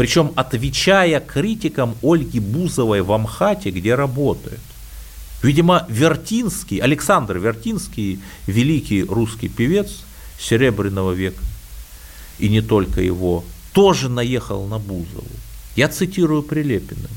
причем 0.00 0.32
отвечая 0.34 1.20
критикам 1.20 1.94
Ольги 2.02 2.40
Бузовой 2.40 3.02
в 3.02 3.12
Амхате, 3.12 3.70
где 3.70 3.94
работает. 3.94 4.62
Видимо, 5.42 5.84
Вертинский, 5.90 6.78
Александр 6.78 7.36
Вертинский, 7.36 8.18
великий 8.46 9.04
русский 9.04 9.50
певец 9.50 10.00
Серебряного 10.38 11.12
века, 11.12 11.44
и 12.38 12.48
не 12.48 12.62
только 12.62 13.02
его, 13.02 13.44
тоже 13.74 14.08
наехал 14.08 14.66
на 14.66 14.78
Бузову. 14.78 15.36
Я 15.76 15.88
цитирую 15.88 16.44
Прилепина. 16.44 17.10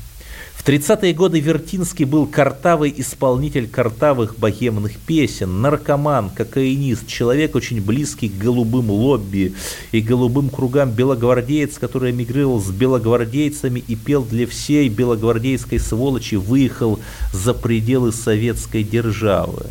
В 0.64 0.66
30-е 0.66 1.12
годы 1.12 1.40
Вертинский 1.40 2.06
был 2.06 2.26
картавый 2.26 2.94
исполнитель 2.96 3.68
картавых 3.68 4.38
богемных 4.38 4.96
песен, 4.96 5.60
наркоман, 5.60 6.30
кокаинист, 6.30 7.06
человек 7.06 7.54
очень 7.54 7.82
близкий 7.82 8.30
к 8.30 8.38
голубым 8.38 8.90
лобби 8.90 9.54
и 9.92 10.00
голубым 10.00 10.48
кругам 10.48 10.90
белогвардеец, 10.90 11.76
который 11.76 12.12
эмигрировал 12.12 12.62
с 12.62 12.70
белогвардейцами 12.70 13.84
и 13.86 13.94
пел 13.94 14.24
для 14.24 14.46
всей 14.46 14.88
белогвардейской 14.88 15.78
сволочи, 15.78 16.36
выехал 16.36 16.98
за 17.34 17.52
пределы 17.52 18.10
советской 18.10 18.84
державы. 18.84 19.66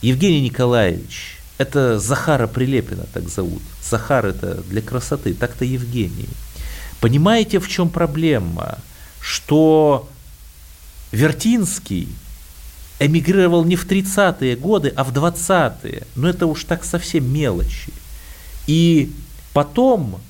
Евгений 0.00 0.40
Николаевич, 0.40 1.36
это 1.58 1.98
Захара 1.98 2.46
Прилепина 2.46 3.04
так 3.12 3.28
зовут. 3.28 3.60
Захар 3.82 4.24
это 4.24 4.62
для 4.70 4.80
красоты, 4.80 5.34
так-то 5.34 5.66
Евгений. 5.66 6.30
Понимаете, 7.02 7.58
в 7.58 7.68
чем 7.68 7.90
проблема? 7.90 8.78
Что 9.24 10.06
Вертинский 11.10 12.08
эмигрировал 12.98 13.64
не 13.64 13.74
в 13.74 13.86
30-е 13.86 14.54
годы, 14.56 14.92
а 14.94 15.02
в 15.02 15.12
20-е. 15.12 16.06
Но 16.14 16.28
это 16.28 16.46
уж 16.46 16.64
так 16.64 16.84
совсем 16.84 17.32
мелочи. 17.32 17.92
И 18.66 19.12
потом 19.54 20.20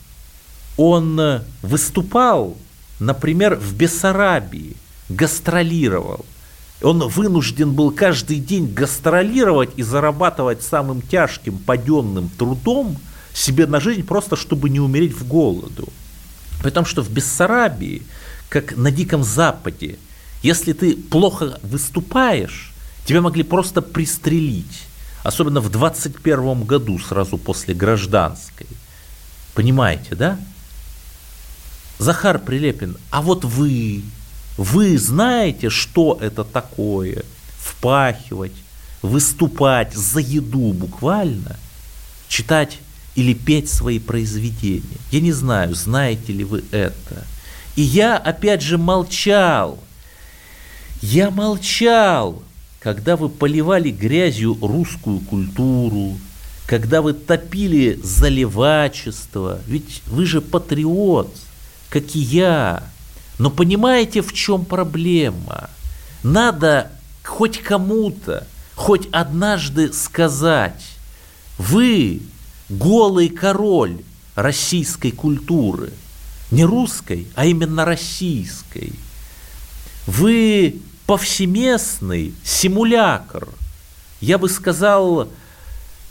он 0.76 1.42
выступал, 1.62 2.56
например, 3.00 3.56
в 3.56 3.74
Бессарабии, 3.74 4.76
гастролировал. 5.08 6.24
Он 6.80 7.00
вынужден 7.08 7.72
был 7.72 7.90
каждый 7.90 8.38
день 8.38 8.72
гастролировать 8.72 9.70
и 9.76 9.82
зарабатывать 9.82 10.62
самым 10.62 11.02
тяжким 11.02 11.58
паденным 11.58 12.28
трудом 12.28 12.96
себе 13.32 13.66
на 13.66 13.80
жизнь, 13.80 14.04
просто 14.04 14.36
чтобы 14.36 14.70
не 14.70 14.78
умереть 14.78 15.14
в 15.14 15.26
голоду. 15.26 15.88
Потому 16.62 16.86
что 16.86 17.02
в 17.02 17.10
Бессарабии, 17.10 18.02
как 18.48 18.76
на 18.76 18.90
Диком 18.90 19.24
Западе, 19.24 19.98
если 20.42 20.72
ты 20.72 20.96
плохо 20.96 21.58
выступаешь, 21.62 22.72
тебя 23.04 23.20
могли 23.20 23.42
просто 23.42 23.82
пристрелить. 23.82 24.82
Особенно 25.22 25.60
в 25.60 25.70
21 25.70 26.64
году, 26.64 26.98
сразу 26.98 27.38
после 27.38 27.74
гражданской. 27.74 28.66
Понимаете, 29.54 30.14
да? 30.14 30.38
Захар 31.98 32.38
Прилепин, 32.38 32.96
а 33.10 33.22
вот 33.22 33.44
вы, 33.44 34.02
вы 34.58 34.98
знаете, 34.98 35.70
что 35.70 36.18
это 36.20 36.44
такое? 36.44 37.22
Впахивать, 37.58 38.52
выступать 39.00 39.94
за 39.94 40.20
еду 40.20 40.72
буквально, 40.72 41.56
читать 42.28 42.78
или 43.14 43.32
петь 43.32 43.70
свои 43.70 43.98
произведения. 43.98 44.98
Я 45.10 45.20
не 45.20 45.32
знаю, 45.32 45.74
знаете 45.74 46.32
ли 46.32 46.44
вы 46.44 46.64
это. 46.70 47.24
И 47.76 47.82
я 47.82 48.16
опять 48.16 48.62
же 48.62 48.78
молчал. 48.78 49.78
Я 51.02 51.30
молчал, 51.30 52.42
когда 52.80 53.16
вы 53.16 53.28
поливали 53.28 53.90
грязью 53.90 54.56
русскую 54.60 55.20
культуру, 55.20 56.18
когда 56.66 57.02
вы 57.02 57.12
топили 57.12 57.98
заливачество. 58.02 59.60
Ведь 59.66 60.02
вы 60.06 60.24
же 60.26 60.40
патриот, 60.40 61.34
как 61.90 62.14
и 62.14 62.20
я. 62.20 62.84
Но 63.38 63.50
понимаете, 63.50 64.22
в 64.22 64.32
чем 64.32 64.64
проблема? 64.64 65.68
Надо 66.22 66.90
хоть 67.24 67.58
кому-то, 67.60 68.46
хоть 68.74 69.08
однажды 69.12 69.92
сказать, 69.92 70.82
вы 71.58 72.22
голый 72.68 73.28
король 73.28 73.98
российской 74.34 75.10
культуры. 75.10 75.90
Не 76.54 76.64
русской, 76.64 77.26
а 77.34 77.46
именно 77.46 77.84
российской. 77.84 78.92
Вы 80.06 80.76
повсеместный 81.04 82.32
симулякр. 82.44 83.48
Я 84.20 84.38
бы 84.38 84.48
сказал, 84.48 85.28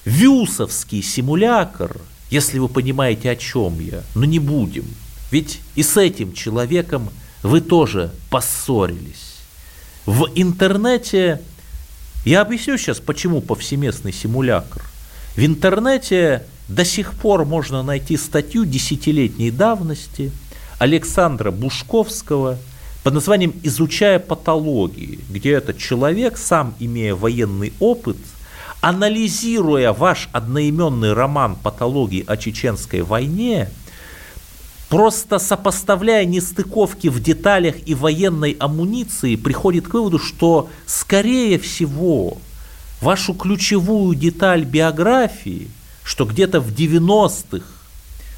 вюсовский 0.03 1.01
симулякр, 1.01 1.95
если 2.29 2.60
вы 2.60 2.67
понимаете, 2.67 3.32
о 3.32 3.38
чем 3.38 3.79
я. 3.79 4.03
Но 4.15 4.25
не 4.25 4.39
будем. 4.39 4.86
Ведь 5.32 5.62
и 5.75 5.84
с 5.84 5.95
этим 5.95 6.34
человеком 6.34 7.10
вы 7.41 7.62
тоже 7.62 8.12
поссорились. 8.29 9.38
В 10.06 10.27
интернете, 10.36 11.41
я 12.25 12.41
объясню 12.41 12.77
сейчас, 12.77 12.99
почему 12.99 13.39
повсеместный 13.39 14.12
симулякр. 14.12 14.84
В 15.38 15.45
интернете 15.45 16.45
до 16.67 16.86
сих 16.86 17.13
пор 17.13 17.45
можно 17.45 17.84
найти 17.84 18.17
статью 18.17 18.65
десятилетней 18.65 19.52
давности 19.52 20.32
Александра 20.80 21.52
Бушковского 21.52 22.58
под 23.04 23.13
названием 23.13 23.54
«Изучая 23.63 24.19
патологии», 24.19 25.19
где 25.30 25.52
этот 25.52 25.78
человек, 25.78 26.38
сам 26.38 26.73
имея 26.80 27.15
военный 27.15 27.73
опыт, 27.80 28.17
анализируя 28.80 29.91
ваш 29.93 30.30
одноименный 30.32 31.13
роман 31.13 31.56
«Патологии 31.56 32.23
о 32.26 32.38
чеченской 32.38 33.02
войне», 33.02 33.69
просто 34.88 35.39
сопоставляя 35.39 36.23
нестыковки 36.23 37.08
в 37.08 37.21
деталях 37.21 37.76
и 37.86 37.93
военной 37.93 38.56
амуниции, 38.60 39.36
приходит 39.36 39.88
к 39.88 39.93
выводу, 39.95 40.19
что, 40.19 40.69
скорее 40.86 41.60
всего, 41.60 42.38
вашу 43.02 43.34
ключевую 43.34 44.15
деталь 44.15 44.63
биографии, 44.63 45.69
что 46.04 46.26
где-то 46.26 46.60
в 46.60 46.74
90-х 46.74 47.66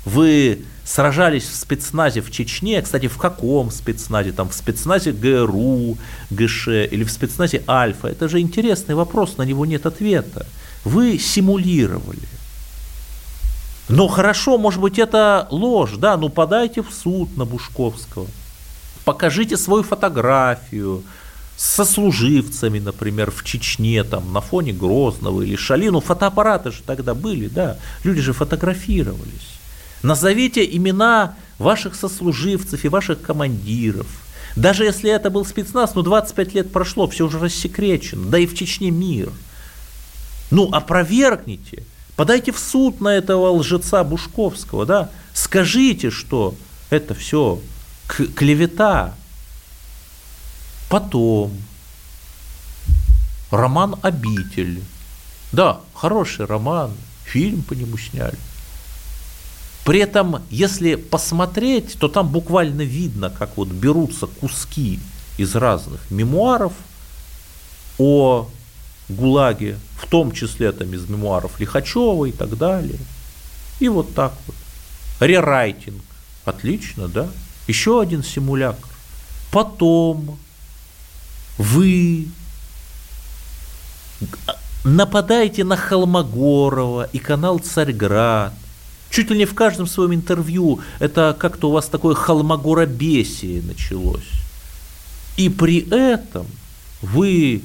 вы 0.05 0.65
сражались 0.83 1.45
в 1.45 1.55
спецназе 1.55 2.21
в 2.21 2.31
Чечне, 2.31 2.81
кстати, 2.81 3.07
в 3.07 3.17
каком 3.17 3.71
спецназе, 3.71 4.31
там 4.31 4.49
в 4.49 4.53
спецназе 4.53 5.11
ГРУ, 5.11 5.97
ГШ 6.29 6.67
или 6.67 7.03
в 7.03 7.11
спецназе 7.11 7.63
Альфа, 7.67 8.07
это 8.07 8.29
же 8.29 8.39
интересный 8.39 8.93
вопрос, 8.93 9.37
на 9.37 9.43
него 9.43 9.65
нет 9.65 9.87
ответа. 9.87 10.45
Вы 10.83 11.17
симулировали. 11.17 12.27
Но 13.89 14.07
хорошо, 14.07 14.57
может 14.57 14.79
быть, 14.79 14.99
это 14.99 15.47
ложь, 15.49 15.93
да, 15.97 16.17
ну 16.17 16.29
подайте 16.29 16.81
в 16.81 16.91
суд 16.91 17.35
на 17.37 17.45
Бушковского, 17.45 18.27
покажите 19.05 19.57
свою 19.57 19.83
фотографию, 19.83 21.03
со 21.57 21.85
служивцами, 21.85 22.79
например, 22.79 23.31
в 23.31 23.43
Чечне, 23.43 24.03
там, 24.03 24.33
на 24.33 24.41
фоне 24.41 24.73
Грозного 24.73 25.41
или 25.41 25.55
Шали. 25.55 25.89
Ну, 25.89 26.01
фотоаппараты 26.01 26.71
же 26.71 26.81
тогда 26.85 27.13
были, 27.13 27.47
да, 27.47 27.77
люди 28.03 28.21
же 28.21 28.33
фотографировались. 28.33 29.55
Назовите 30.03 30.65
имена 30.65 31.35
ваших 31.57 31.95
сослуживцев 31.95 32.83
и 32.83 32.89
ваших 32.89 33.21
командиров. 33.21 34.07
Даже 34.55 34.83
если 34.83 35.09
это 35.09 35.29
был 35.29 35.45
спецназ, 35.45 35.95
ну, 35.95 36.01
25 36.01 36.53
лет 36.53 36.71
прошло, 36.71 37.07
все 37.07 37.25
уже 37.25 37.39
рассекречено, 37.39 38.29
да 38.29 38.37
и 38.37 38.45
в 38.45 38.55
Чечне 38.55 38.91
мир. 38.91 39.31
Ну, 40.51 40.69
опровергните, 40.71 41.83
подайте 42.15 42.51
в 42.51 42.59
суд 42.59 43.01
на 43.01 43.09
этого 43.09 43.49
лжеца 43.51 44.03
Бушковского, 44.03 44.85
да, 44.85 45.09
скажите, 45.33 46.11
что 46.11 46.55
это 46.89 47.13
все 47.15 47.59
клевета, 48.07 49.15
Потом 50.95 51.51
роман 53.51 53.97
«Обитель». 54.01 54.81
Да, 55.51 55.81
хороший 55.93 56.45
роман, 56.45 56.93
фильм 57.25 57.63
по 57.63 57.73
нему 57.73 57.97
сняли. 57.97 58.37
При 59.83 59.99
этом, 59.99 60.41
если 60.49 60.95
посмотреть, 60.95 61.99
то 61.99 62.07
там 62.07 62.29
буквально 62.29 62.83
видно, 62.83 63.29
как 63.29 63.57
вот 63.57 63.67
берутся 63.67 64.27
куски 64.27 65.01
из 65.37 65.53
разных 65.55 65.99
мемуаров 66.11 66.71
о 67.97 68.47
ГУЛАГе, 69.09 69.77
в 70.01 70.07
том 70.07 70.31
числе 70.31 70.71
там 70.71 70.93
из 70.93 71.09
мемуаров 71.09 71.59
Лихачева 71.59 72.23
и 72.23 72.31
так 72.31 72.57
далее. 72.57 72.99
И 73.81 73.89
вот 73.89 74.15
так 74.15 74.31
вот. 74.47 74.55
Рерайтинг. 75.19 76.01
Отлично, 76.45 77.09
да? 77.09 77.27
Еще 77.67 77.99
один 77.99 78.23
симулятор. 78.23 78.89
Потом 79.51 80.39
вы 81.57 82.27
нападаете 84.83 85.63
на 85.63 85.75
Холмогорова 85.77 87.03
и 87.11 87.17
канал 87.17 87.59
Царьград. 87.59 88.53
Чуть 89.09 89.29
ли 89.31 89.37
не 89.37 89.45
в 89.45 89.55
каждом 89.55 89.87
своем 89.87 90.13
интервью 90.13 90.81
это 90.99 91.35
как-то 91.39 91.69
у 91.69 91.71
вас 91.71 91.87
такое 91.87 92.15
холмогоробесие 92.15 93.61
началось. 93.61 94.29
И 95.37 95.49
при 95.49 95.87
этом 95.89 96.47
вы 97.01 97.61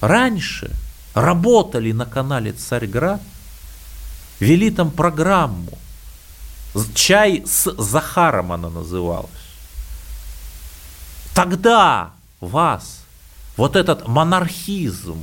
раньше 0.00 0.70
работали 1.14 1.92
на 1.92 2.06
канале 2.06 2.52
«Царьград», 2.52 3.20
вели 4.40 4.70
там 4.70 4.90
программу. 4.90 5.78
«Чай 6.94 7.44
с 7.46 7.72
Захаром» 7.78 8.52
она 8.52 8.68
называлась. 8.68 9.30
Тогда 11.34 12.10
вас 12.40 13.03
вот 13.56 13.76
этот 13.76 14.08
монархизм 14.08 15.18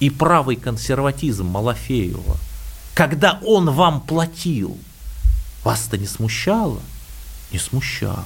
и 0.00 0.10
правый 0.10 0.56
консерватизм 0.56 1.46
Малафеева, 1.46 2.36
когда 2.94 3.38
он 3.44 3.70
вам 3.70 4.00
платил, 4.00 4.76
вас-то 5.64 5.98
не 5.98 6.06
смущало? 6.06 6.80
Не 7.52 7.58
смущало. 7.58 8.24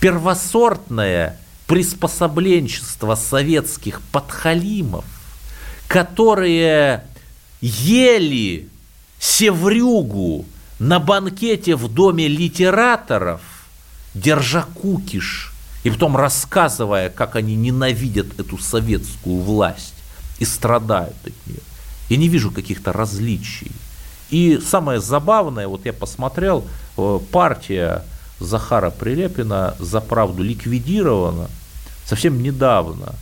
Первосортное 0.00 1.38
приспособленчество 1.66 3.14
советских 3.14 4.00
подхалимов, 4.12 5.04
которые 5.88 7.04
ели 7.60 8.68
севрюгу 9.18 10.44
на 10.78 11.00
банкете 11.00 11.74
в 11.74 11.92
доме 11.92 12.28
литераторов, 12.28 13.40
держа 14.14 14.62
кукиш, 14.62 15.52
и 15.86 15.90
потом 15.90 16.16
рассказывая, 16.16 17.10
как 17.10 17.36
они 17.36 17.54
ненавидят 17.54 18.40
эту 18.40 18.58
советскую 18.58 19.40
власть 19.40 19.94
и 20.40 20.44
страдают 20.44 21.14
от 21.24 21.32
нее. 21.46 21.60
Я 22.08 22.16
не 22.16 22.26
вижу 22.26 22.50
каких-то 22.50 22.92
различий. 22.92 23.70
И 24.30 24.58
самое 24.58 25.00
забавное, 25.00 25.68
вот 25.68 25.86
я 25.86 25.92
посмотрел, 25.92 26.64
э, 26.96 27.20
партия 27.30 28.02
Захара 28.40 28.90
Прилепина 28.90 29.76
за 29.78 30.00
правду 30.00 30.42
ликвидирована 30.42 31.48
совсем 32.04 32.42
недавно, 32.42 33.14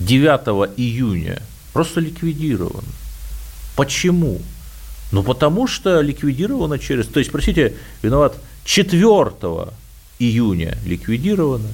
9 0.00 0.72
июня, 0.76 1.40
просто 1.72 2.00
ликвидирована. 2.00 2.88
Почему? 3.76 4.40
Ну, 5.12 5.22
потому 5.22 5.68
что 5.68 6.00
ликвидировано 6.00 6.80
через... 6.80 7.06
То 7.06 7.20
есть, 7.20 7.30
простите, 7.30 7.76
виноват 8.02 8.36
4 8.64 9.70
июня 10.20 10.78
ликвидировано. 10.84 11.68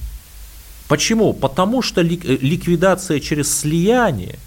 Почему? 0.89 1.35
Потому 1.35 1.83
что 1.83 2.01
ликвидация 2.01 3.21
через 3.21 3.55
слияние, 3.59 4.39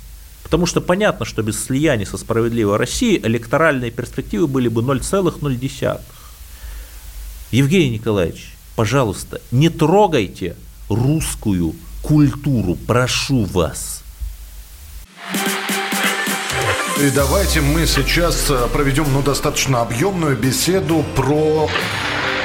потому 0.41 0.65
что 0.65 0.81
понятно, 0.81 1.25
что 1.25 1.43
без 1.43 1.63
слияния 1.63 2.05
со 2.05 2.17
справедливой 2.17 2.77
Россией 2.77 3.19
электоральные 3.21 3.91
перспективы 3.91 4.47
были 4.47 4.69
бы 4.69 4.81
0,0. 4.81 6.01
Евгений 7.51 7.89
Николаевич, 7.89 8.53
пожалуйста, 8.75 9.41
не 9.51 9.69
трогайте 9.69 10.55
русскую 10.87 11.75
культуру, 12.01 12.75
прошу 12.75 13.43
вас. 13.43 14.03
И 17.01 17.09
давайте 17.11 17.61
мы 17.61 17.87
сейчас 17.87 18.49
э, 18.49 18.67
проведем 18.73 19.05
ну, 19.13 19.21
достаточно 19.21 19.81
объемную 19.81 20.35
беседу 20.35 21.05
про 21.15 21.69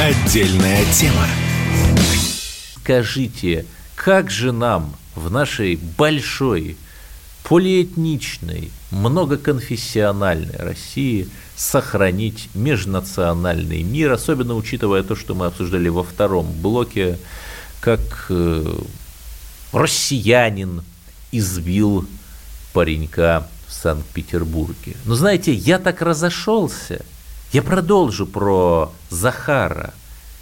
Отдельная 0.00 0.84
тема. 0.92 1.26
Скажите, 2.76 3.64
как 3.94 4.30
же 4.30 4.52
нам 4.52 4.94
в 5.14 5.30
нашей 5.30 5.76
большой, 5.76 6.76
полиэтничной, 7.44 8.70
многоконфессиональной 8.90 10.56
России 10.56 11.28
сохранить 11.56 12.48
межнациональный 12.54 13.82
мир, 13.82 14.12
особенно 14.12 14.54
учитывая 14.54 15.02
то, 15.02 15.14
что 15.14 15.34
мы 15.34 15.46
обсуждали 15.46 15.88
во 15.88 16.02
втором 16.02 16.50
блоке, 16.60 17.18
как 17.80 18.26
э, 18.30 18.78
россиянин 19.72 20.82
избил 21.30 22.06
паренька 22.72 23.48
в 23.68 23.72
Санкт-Петербурге. 23.72 24.96
Но 25.04 25.14
знаете, 25.14 25.52
я 25.52 25.78
так 25.78 26.02
разошелся, 26.02 27.04
я 27.54 27.62
продолжу 27.62 28.26
про 28.26 28.92
Захара. 29.10 29.94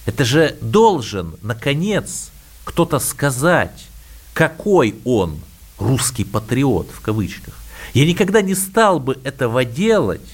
Это 0.06 0.24
же 0.24 0.56
должен, 0.62 1.34
наконец, 1.42 2.30
кто-то 2.64 2.98
сказать, 3.00 3.86
какой 4.32 4.94
он 5.04 5.38
русский 5.78 6.24
патриот, 6.24 6.88
в 6.90 7.02
кавычках. 7.02 7.54
Я 7.92 8.06
никогда 8.06 8.40
не 8.40 8.54
стал 8.54 8.98
бы 8.98 9.18
этого 9.24 9.66
делать, 9.66 10.26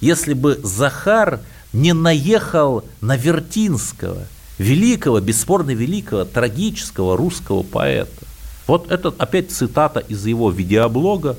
если 0.00 0.34
бы 0.34 0.58
Захар 0.60 1.38
не 1.72 1.92
наехал 1.92 2.84
на 3.00 3.16
Вертинского, 3.16 4.26
великого, 4.58 5.20
бесспорно 5.20 5.70
великого, 5.70 6.24
трагического 6.24 7.16
русского 7.16 7.62
поэта. 7.62 8.26
Вот 8.66 8.90
это 8.90 9.14
опять 9.18 9.52
цитата 9.52 10.00
из 10.00 10.26
его 10.26 10.50
видеоблога. 10.50 11.36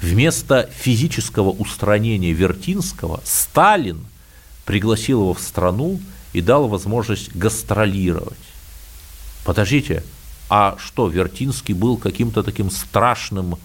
Вместо 0.00 0.70
физического 0.78 1.50
устранения 1.50 2.32
Вертинского 2.32 3.20
Сталин 3.24 4.06
пригласил 4.66 5.22
его 5.22 5.32
в 5.32 5.40
страну 5.40 5.98
и 6.34 6.42
дал 6.42 6.68
возможность 6.68 7.34
гастролировать. 7.34 8.36
Подождите, 9.44 10.02
а 10.50 10.76
что, 10.78 11.08
Вертинский 11.08 11.72
был 11.72 11.96
каким-то 11.96 12.42
таким 12.42 12.70
страшным 12.70 13.58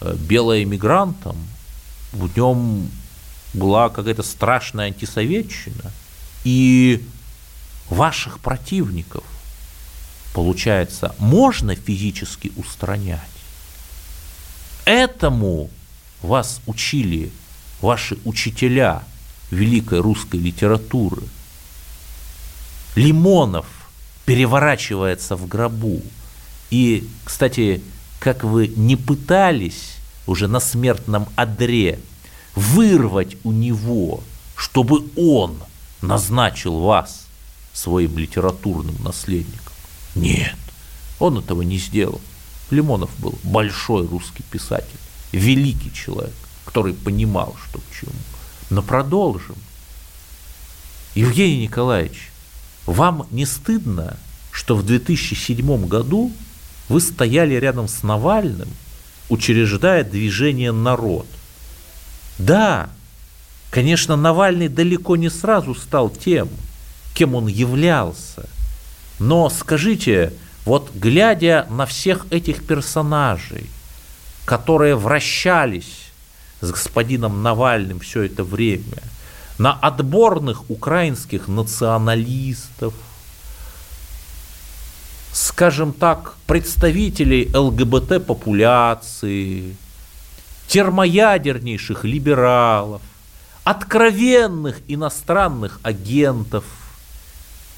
э, 0.00 0.14
белоэмигрантом? 0.16 1.36
В 2.12 2.36
нем 2.36 2.90
была 3.54 3.88
какая-то 3.88 4.22
страшная 4.22 4.86
антисоветчина? 4.86 5.92
И 6.44 7.06
ваших 7.88 8.40
противников, 8.40 9.24
получается, 10.34 11.14
можно 11.18 11.76
физически 11.76 12.52
устранять? 12.56 13.20
Этому 14.84 15.70
вас 16.20 16.60
учили 16.66 17.30
ваши 17.80 18.18
учителя 18.24 19.04
великой 19.52 20.00
русской 20.00 20.40
литературы. 20.40 21.22
Лимонов 22.96 23.66
переворачивается 24.24 25.36
в 25.36 25.46
гробу. 25.46 26.02
И, 26.70 27.06
кстати, 27.24 27.82
как 28.18 28.44
вы 28.44 28.68
не 28.68 28.96
пытались 28.96 29.96
уже 30.26 30.48
на 30.48 30.58
смертном 30.58 31.26
одре 31.36 32.00
вырвать 32.54 33.36
у 33.44 33.52
него, 33.52 34.22
чтобы 34.56 35.04
он 35.16 35.58
назначил 36.00 36.80
вас 36.80 37.26
своим 37.74 38.16
литературным 38.16 38.96
наследником. 39.02 39.72
Нет, 40.14 40.56
он 41.18 41.38
этого 41.38 41.62
не 41.62 41.78
сделал. 41.78 42.20
Лимонов 42.70 43.10
был 43.18 43.38
большой 43.42 44.06
русский 44.06 44.44
писатель, 44.50 44.98
великий 45.32 45.92
человек, 45.92 46.32
который 46.64 46.94
понимал, 46.94 47.54
что 47.68 47.80
к 47.80 47.84
чему. 48.00 48.12
Но 48.72 48.80
продолжим. 48.80 49.56
Евгений 51.14 51.64
Николаевич, 51.64 52.30
вам 52.86 53.26
не 53.30 53.44
стыдно, 53.44 54.16
что 54.50 54.74
в 54.76 54.86
2007 54.86 55.86
году 55.86 56.32
вы 56.88 57.02
стояли 57.02 57.52
рядом 57.56 57.86
с 57.86 58.02
Навальным, 58.02 58.70
учреждая 59.28 60.04
движение 60.04 60.72
«Народ»? 60.72 61.26
Да, 62.38 62.88
конечно, 63.70 64.16
Навальный 64.16 64.68
далеко 64.68 65.16
не 65.16 65.28
сразу 65.28 65.74
стал 65.74 66.08
тем, 66.08 66.48
кем 67.12 67.34
он 67.34 67.48
являлся. 67.48 68.48
Но 69.18 69.50
скажите, 69.50 70.32
вот 70.64 70.90
глядя 70.94 71.66
на 71.68 71.84
всех 71.84 72.24
этих 72.30 72.66
персонажей, 72.66 73.66
которые 74.46 74.96
вращались 74.96 76.01
с 76.62 76.70
господином 76.70 77.42
Навальным 77.42 78.00
все 78.00 78.22
это 78.22 78.44
время– 78.44 79.02
на 79.58 79.72
отборных 79.72 80.70
украинских 80.70 81.48
националистов, 81.48 82.94
скажем 85.32 85.92
так, 85.92 86.36
представителей 86.46 87.50
ЛГБТ-популяции, 87.54 89.76
термоядернейших 90.66 92.04
либералов, 92.04 93.02
откровенных 93.64 94.80
иностранных 94.88 95.80
агентов, 95.82 96.64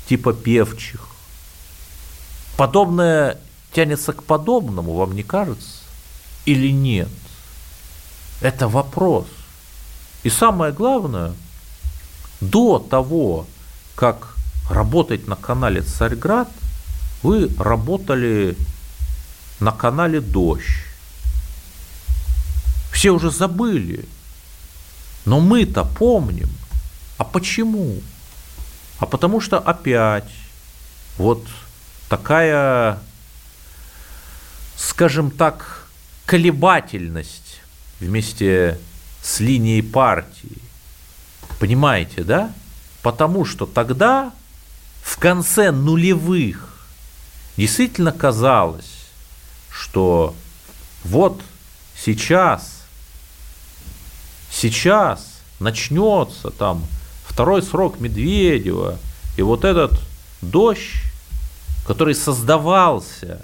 типа 0.08 0.32
певчих. 0.32 1.08
Подобное 2.56 3.38
тянется 3.72 4.12
к 4.12 4.22
подобному, 4.22 4.94
вам 4.94 5.14
не 5.14 5.22
кажется? 5.22 5.80
Или 6.46 6.70
нет? 6.70 7.08
Это 8.40 8.68
вопрос. 8.68 9.26
И 10.22 10.30
самое 10.30 10.72
главное, 10.72 11.32
до 12.40 12.78
того, 12.78 13.46
как 13.94 14.36
работать 14.70 15.28
на 15.28 15.36
канале 15.36 15.82
Царьград, 15.82 16.48
вы 17.22 17.50
работали 17.58 18.56
на 19.60 19.72
канале 19.72 20.20
Дождь. 20.20 20.84
Все 22.92 23.10
уже 23.10 23.30
забыли. 23.30 24.04
Но 25.24 25.40
мы-то 25.40 25.84
помним. 25.84 26.50
А 27.18 27.24
почему? 27.24 28.00
А 28.98 29.06
потому 29.06 29.40
что 29.40 29.58
опять 29.58 30.30
вот 31.18 31.46
такая, 32.08 32.98
скажем 34.76 35.30
так, 35.30 35.86
колебательность 36.26 37.43
вместе 38.00 38.78
с 39.22 39.40
линией 39.40 39.82
партии. 39.82 40.58
Понимаете, 41.58 42.24
да? 42.24 42.52
Потому 43.02 43.44
что 43.44 43.66
тогда, 43.66 44.32
в 45.02 45.18
конце 45.18 45.70
нулевых, 45.70 46.86
действительно 47.56 48.12
казалось, 48.12 48.90
что 49.70 50.34
вот 51.04 51.40
сейчас, 51.96 52.82
сейчас 54.50 55.40
начнется 55.60 56.50
там 56.50 56.84
второй 57.26 57.62
срок 57.62 58.00
Медведева, 58.00 58.98
и 59.36 59.42
вот 59.42 59.64
этот 59.64 60.00
дождь, 60.40 61.02
который 61.86 62.14
создавался 62.14 63.42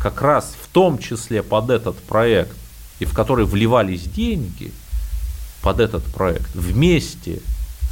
как 0.00 0.20
раз 0.20 0.54
в 0.62 0.68
том 0.68 0.98
числе 0.98 1.42
под 1.42 1.70
этот 1.70 1.96
проект, 1.98 2.56
и 3.02 3.04
в 3.04 3.14
который 3.14 3.44
вливались 3.44 4.04
деньги 4.04 4.72
под 5.60 5.80
этот 5.80 6.04
проект, 6.04 6.54
вместе 6.54 7.42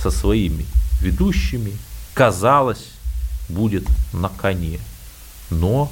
со 0.01 0.13
своими 0.13 0.65
ведущими, 1.01 1.73
казалось, 2.15 2.91
будет 3.49 3.89
на 4.13 4.29
коне. 4.29 4.79
Но 5.51 5.91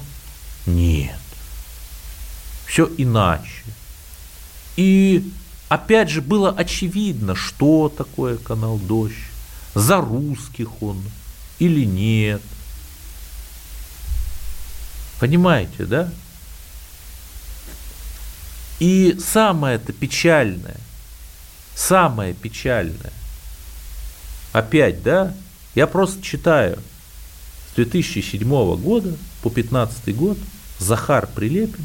нет. 0.66 1.18
Все 2.64 2.88
иначе. 2.96 3.64
И 4.76 5.28
опять 5.68 6.10
же 6.10 6.22
было 6.22 6.50
очевидно, 6.52 7.34
что 7.34 7.88
такое 7.88 8.36
канал 8.36 8.78
Дождь, 8.78 9.14
за 9.74 10.00
русских 10.00 10.80
он 10.80 11.02
или 11.58 11.84
нет. 11.84 12.42
Понимаете, 15.18 15.86
да? 15.86 16.08
И 18.80 19.18
самое 19.18 19.76
это 19.76 19.92
печальное, 19.92 20.76
самое 21.74 22.32
печальное, 22.32 23.12
опять, 24.52 25.02
да, 25.02 25.34
я 25.74 25.86
просто 25.86 26.22
читаю 26.22 26.78
с 27.72 27.74
2007 27.74 28.48
года 28.76 29.16
по 29.42 29.50
2015 29.50 30.16
год 30.16 30.38
Захар 30.78 31.26
Прилепин, 31.26 31.84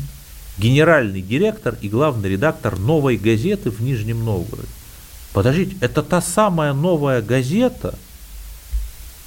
генеральный 0.58 1.22
директор 1.22 1.76
и 1.82 1.90
главный 1.90 2.30
редактор 2.30 2.78
новой 2.78 3.18
газеты 3.18 3.72
в 3.72 3.82
Нижнем 3.82 4.24
Новгороде. 4.24 4.68
Подождите, 5.34 5.76
это 5.82 6.04
та 6.04 6.22
самая 6.22 6.74
новая 6.74 7.24
газета, 7.24 7.98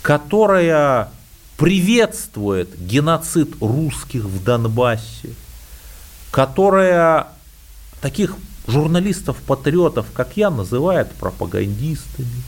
которая 0.03 1.11
приветствует 1.59 2.79
геноцид 2.79 3.57
русских 3.61 4.23
в 4.23 4.45
Донбассе, 4.45 5.31
которая 6.31 7.29
таких 8.01 8.37
журналистов-патриотов, 8.67 10.07
как 10.13 10.37
я, 10.37 10.51
называет 10.51 11.11
пропагандистами, 11.13 12.43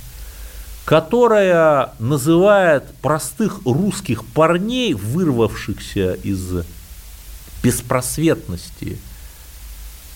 которая 0.84 1.92
называет 1.98 2.84
простых 3.02 3.60
русских 3.64 4.24
парней, 4.24 4.94
вырвавшихся 4.94 6.14
из 6.14 6.64
беспросветности 7.62 8.98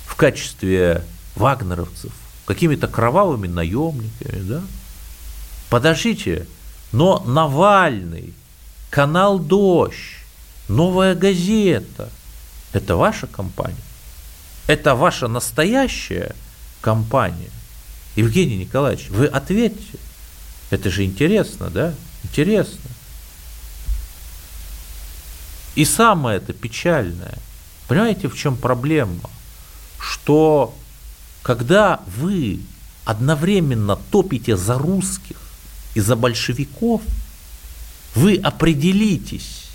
в 0.07 0.17
качестве 0.17 1.05
вагнеровцев, 1.37 2.13
какими-то 2.47 2.89
кровавыми 2.89 3.49
наемниками, 3.49 4.43
да? 4.43 4.63
Подождите, 5.71 6.47
но 6.93 7.21
Навальный, 7.21 8.35
канал 8.91 9.39
«Дождь», 9.39 10.19
«Новая 10.69 11.15
газета»– 11.15 12.09
это 12.73 12.97
ваша 12.97 13.27
компания? 13.27 13.77
Это 14.67 14.95
ваша 14.95 15.29
настоящая 15.29 16.35
компания? 16.81 17.51
Евгений 18.17 18.57
Николаевич, 18.59 19.09
вы 19.09 19.27
ответьте. 19.27 19.99
Это 20.71 20.91
же 20.91 21.05
интересно, 21.05 21.71
да? 21.71 21.95
Интересно. 22.25 22.91
И 25.75 25.85
самое 25.85 26.37
это 26.37 26.53
печальное, 26.53 27.39
понимаете, 27.89 28.29
в 28.29 28.37
чем 28.37 28.57
проблема? 28.57 29.31
Что 29.99 30.75
когда 31.43 32.01
вы 32.07 32.61
одновременно 33.05 33.97
топите 33.97 34.57
за 34.57 34.79
русских 34.79 35.37
и 35.95 36.01
за 36.01 36.15
большевиков, 36.15 37.03
вы 38.15 38.37
определитесь, 38.37 39.69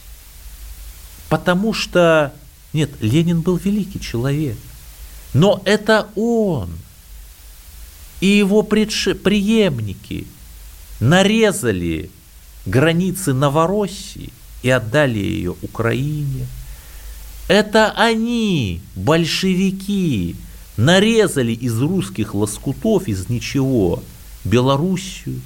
потому 1.30 1.74
что, 1.74 2.34
нет, 2.74 2.92
Ленин 3.02 3.42
был 3.42 3.58
великий 3.58 4.00
человек, 4.00 4.58
но 5.38 5.62
это 5.66 6.08
он 6.16 6.72
и 8.22 8.26
его 8.26 8.64
преемники 8.64 10.26
нарезали 11.00 12.10
границы 12.66 13.34
Новороссии 13.34 14.34
и 14.64 14.72
отдали 14.72 15.20
ее 15.20 15.56
Украине. 15.62 16.48
Это 17.48 17.92
они, 17.92 18.82
большевики, 18.96 20.36
нарезали 20.76 21.52
из 21.52 21.80
русских 21.80 22.34
лоскутов, 22.34 23.08
из 23.08 23.30
ничего, 23.30 24.02
Белоруссию. 24.44 25.40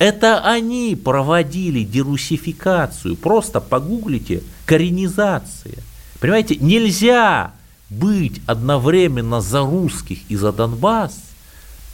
Это 0.00 0.40
они 0.44 0.96
проводили 0.96 1.84
дерусификацию. 1.84 3.14
Просто 3.14 3.60
погуглите 3.60 4.42
коренизация. 4.66 5.78
Понимаете, 6.18 6.56
нельзя 6.56 7.52
быть 7.90 8.40
одновременно 8.46 9.40
за 9.40 9.60
русских 9.60 10.18
и 10.28 10.36
за 10.36 10.52
Донбасс 10.52 11.14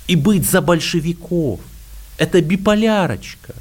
и 0.06 0.16
быть 0.16 0.48
за 0.48 0.60
большевиков. 0.60 1.60
Это 2.18 2.40
биполярочка. 2.40 3.54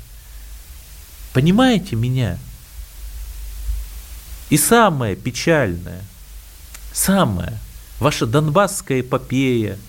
Понимаете 1.33 1.95
меня? 1.95 2.37
И 4.49 4.57
самое 4.57 5.15
печальное, 5.15 6.01
самое, 6.91 7.57
ваша 7.99 8.27
донбасская 8.27 9.01
эпопея, 9.01 9.79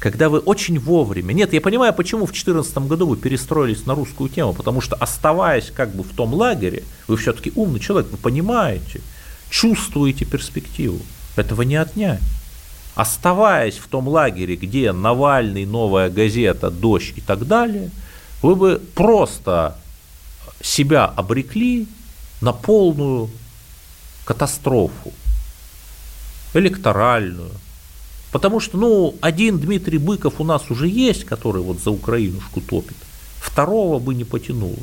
когда 0.00 0.28
вы 0.28 0.40
очень 0.40 0.80
вовремя... 0.80 1.32
Нет, 1.32 1.52
я 1.52 1.60
понимаю, 1.60 1.92
почему 1.92 2.26
в 2.26 2.30
2014 2.30 2.78
году 2.88 3.06
вы 3.06 3.16
перестроились 3.16 3.86
на 3.86 3.94
русскую 3.94 4.28
тему, 4.28 4.54
потому 4.54 4.80
что 4.80 4.96
оставаясь 4.96 5.70
как 5.70 5.94
бы 5.94 6.02
в 6.02 6.12
том 6.14 6.34
лагере, 6.34 6.82
вы 7.06 7.16
все-таки 7.16 7.52
умный 7.54 7.78
человек, 7.78 8.10
вы 8.10 8.16
понимаете, 8.16 9.02
чувствуете 9.50 10.24
перспективу. 10.24 11.00
Этого 11.38 11.62
не 11.62 11.76
отнять. 11.76 12.20
Оставаясь 12.94 13.78
в 13.78 13.86
том 13.86 14.08
лагере, 14.08 14.56
где 14.56 14.92
Навальный, 14.92 15.66
Новая 15.66 16.10
газета, 16.10 16.70
Дождь 16.70 17.12
и 17.16 17.20
так 17.20 17.46
далее, 17.46 17.90
вы 18.42 18.56
бы 18.56 18.82
просто 18.94 19.78
себя 20.60 21.04
обрекли 21.04 21.86
на 22.40 22.52
полную 22.52 23.30
катастрофу 24.24 25.12
электоральную. 26.54 27.52
Потому 28.32 28.60
что, 28.60 28.76
ну, 28.76 29.14
один 29.20 29.58
Дмитрий 29.58 29.98
Быков 29.98 30.40
у 30.40 30.44
нас 30.44 30.70
уже 30.70 30.88
есть, 30.88 31.24
который 31.24 31.62
вот 31.62 31.80
за 31.80 31.90
Украинушку 31.90 32.60
топит. 32.60 32.96
Второго 33.40 34.00
бы 34.00 34.14
не 34.14 34.24
потянул. 34.24 34.76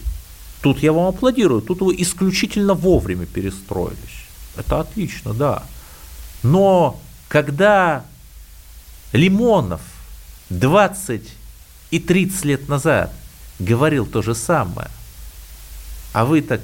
Тут 0.62 0.82
я 0.82 0.94
вам 0.94 1.08
аплодирую, 1.08 1.62
тут 1.62 1.82
вы 1.82 1.96
исключительно 1.98 2.74
вовремя 2.74 3.26
перестроились. 3.26 4.26
Это 4.58 4.80
отлично, 4.80 5.34
да. 5.34 5.64
Но 6.46 7.02
когда 7.28 8.06
Лимонов 9.14 9.82
20 10.52 11.28
и 11.90 12.00
30 12.00 12.46
лет 12.46 12.70
назад 12.70 13.12
говорил 13.58 14.06
то 14.06 14.22
же 14.22 14.36
самое, 14.36 14.92
а 16.14 16.24
вы 16.24 16.44
так 16.44 16.62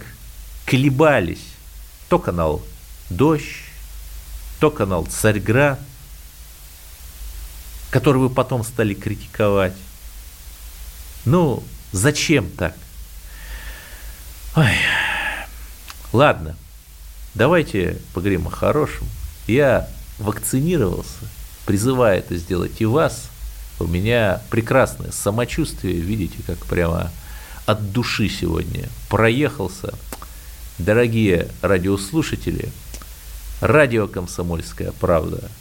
колебались, 0.68 1.48
то 2.10 2.20
канал 2.20 2.62
«Дождь», 3.10 3.44
то 4.60 4.70
канал 4.70 5.08
«Царьград», 5.08 5.80
который 7.90 8.20
вы 8.20 8.30
потом 8.30 8.64
стали 8.64 8.94
критиковать. 8.94 9.74
Ну, 11.26 11.64
зачем 11.92 12.52
так? 12.52 12.76
Ой, 14.56 14.76
ладно. 16.14 16.56
Давайте 17.34 18.00
поговорим 18.14 18.46
о 18.48 18.52
хорошем. 18.52 19.08
Я 19.52 19.90
вакцинировался, 20.18 21.28
призываю 21.66 22.20
это 22.20 22.38
сделать 22.38 22.80
и 22.80 22.86
вас. 22.86 23.28
У 23.82 23.84
меня 23.86 24.42
прекрасное 24.50 25.12
самочувствие, 25.12 25.96
видите, 25.96 26.38
как 26.48 26.66
прямо 26.68 27.12
от 27.66 27.92
души 27.92 28.30
сегодня 28.30 28.88
проехался. 29.10 29.94
Дорогие 30.78 31.50
радиослушатели, 31.62 32.70
радио 33.60 34.08
«Комсомольская 34.08 34.94
правда». 35.02 35.52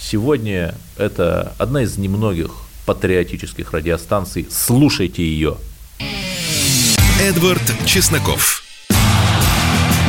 Сегодня 0.00 0.74
это 0.96 1.52
одна 1.58 1.82
из 1.82 1.98
немногих 1.98 2.50
патриотических 2.86 3.74
радиостанций. 3.74 4.48
Слушайте 4.50 5.22
ее. 5.22 5.58
Эдвард 7.20 7.74
Чесноков. 7.84 8.62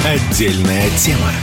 Отдельная 0.05 0.89
тема. 0.97 1.33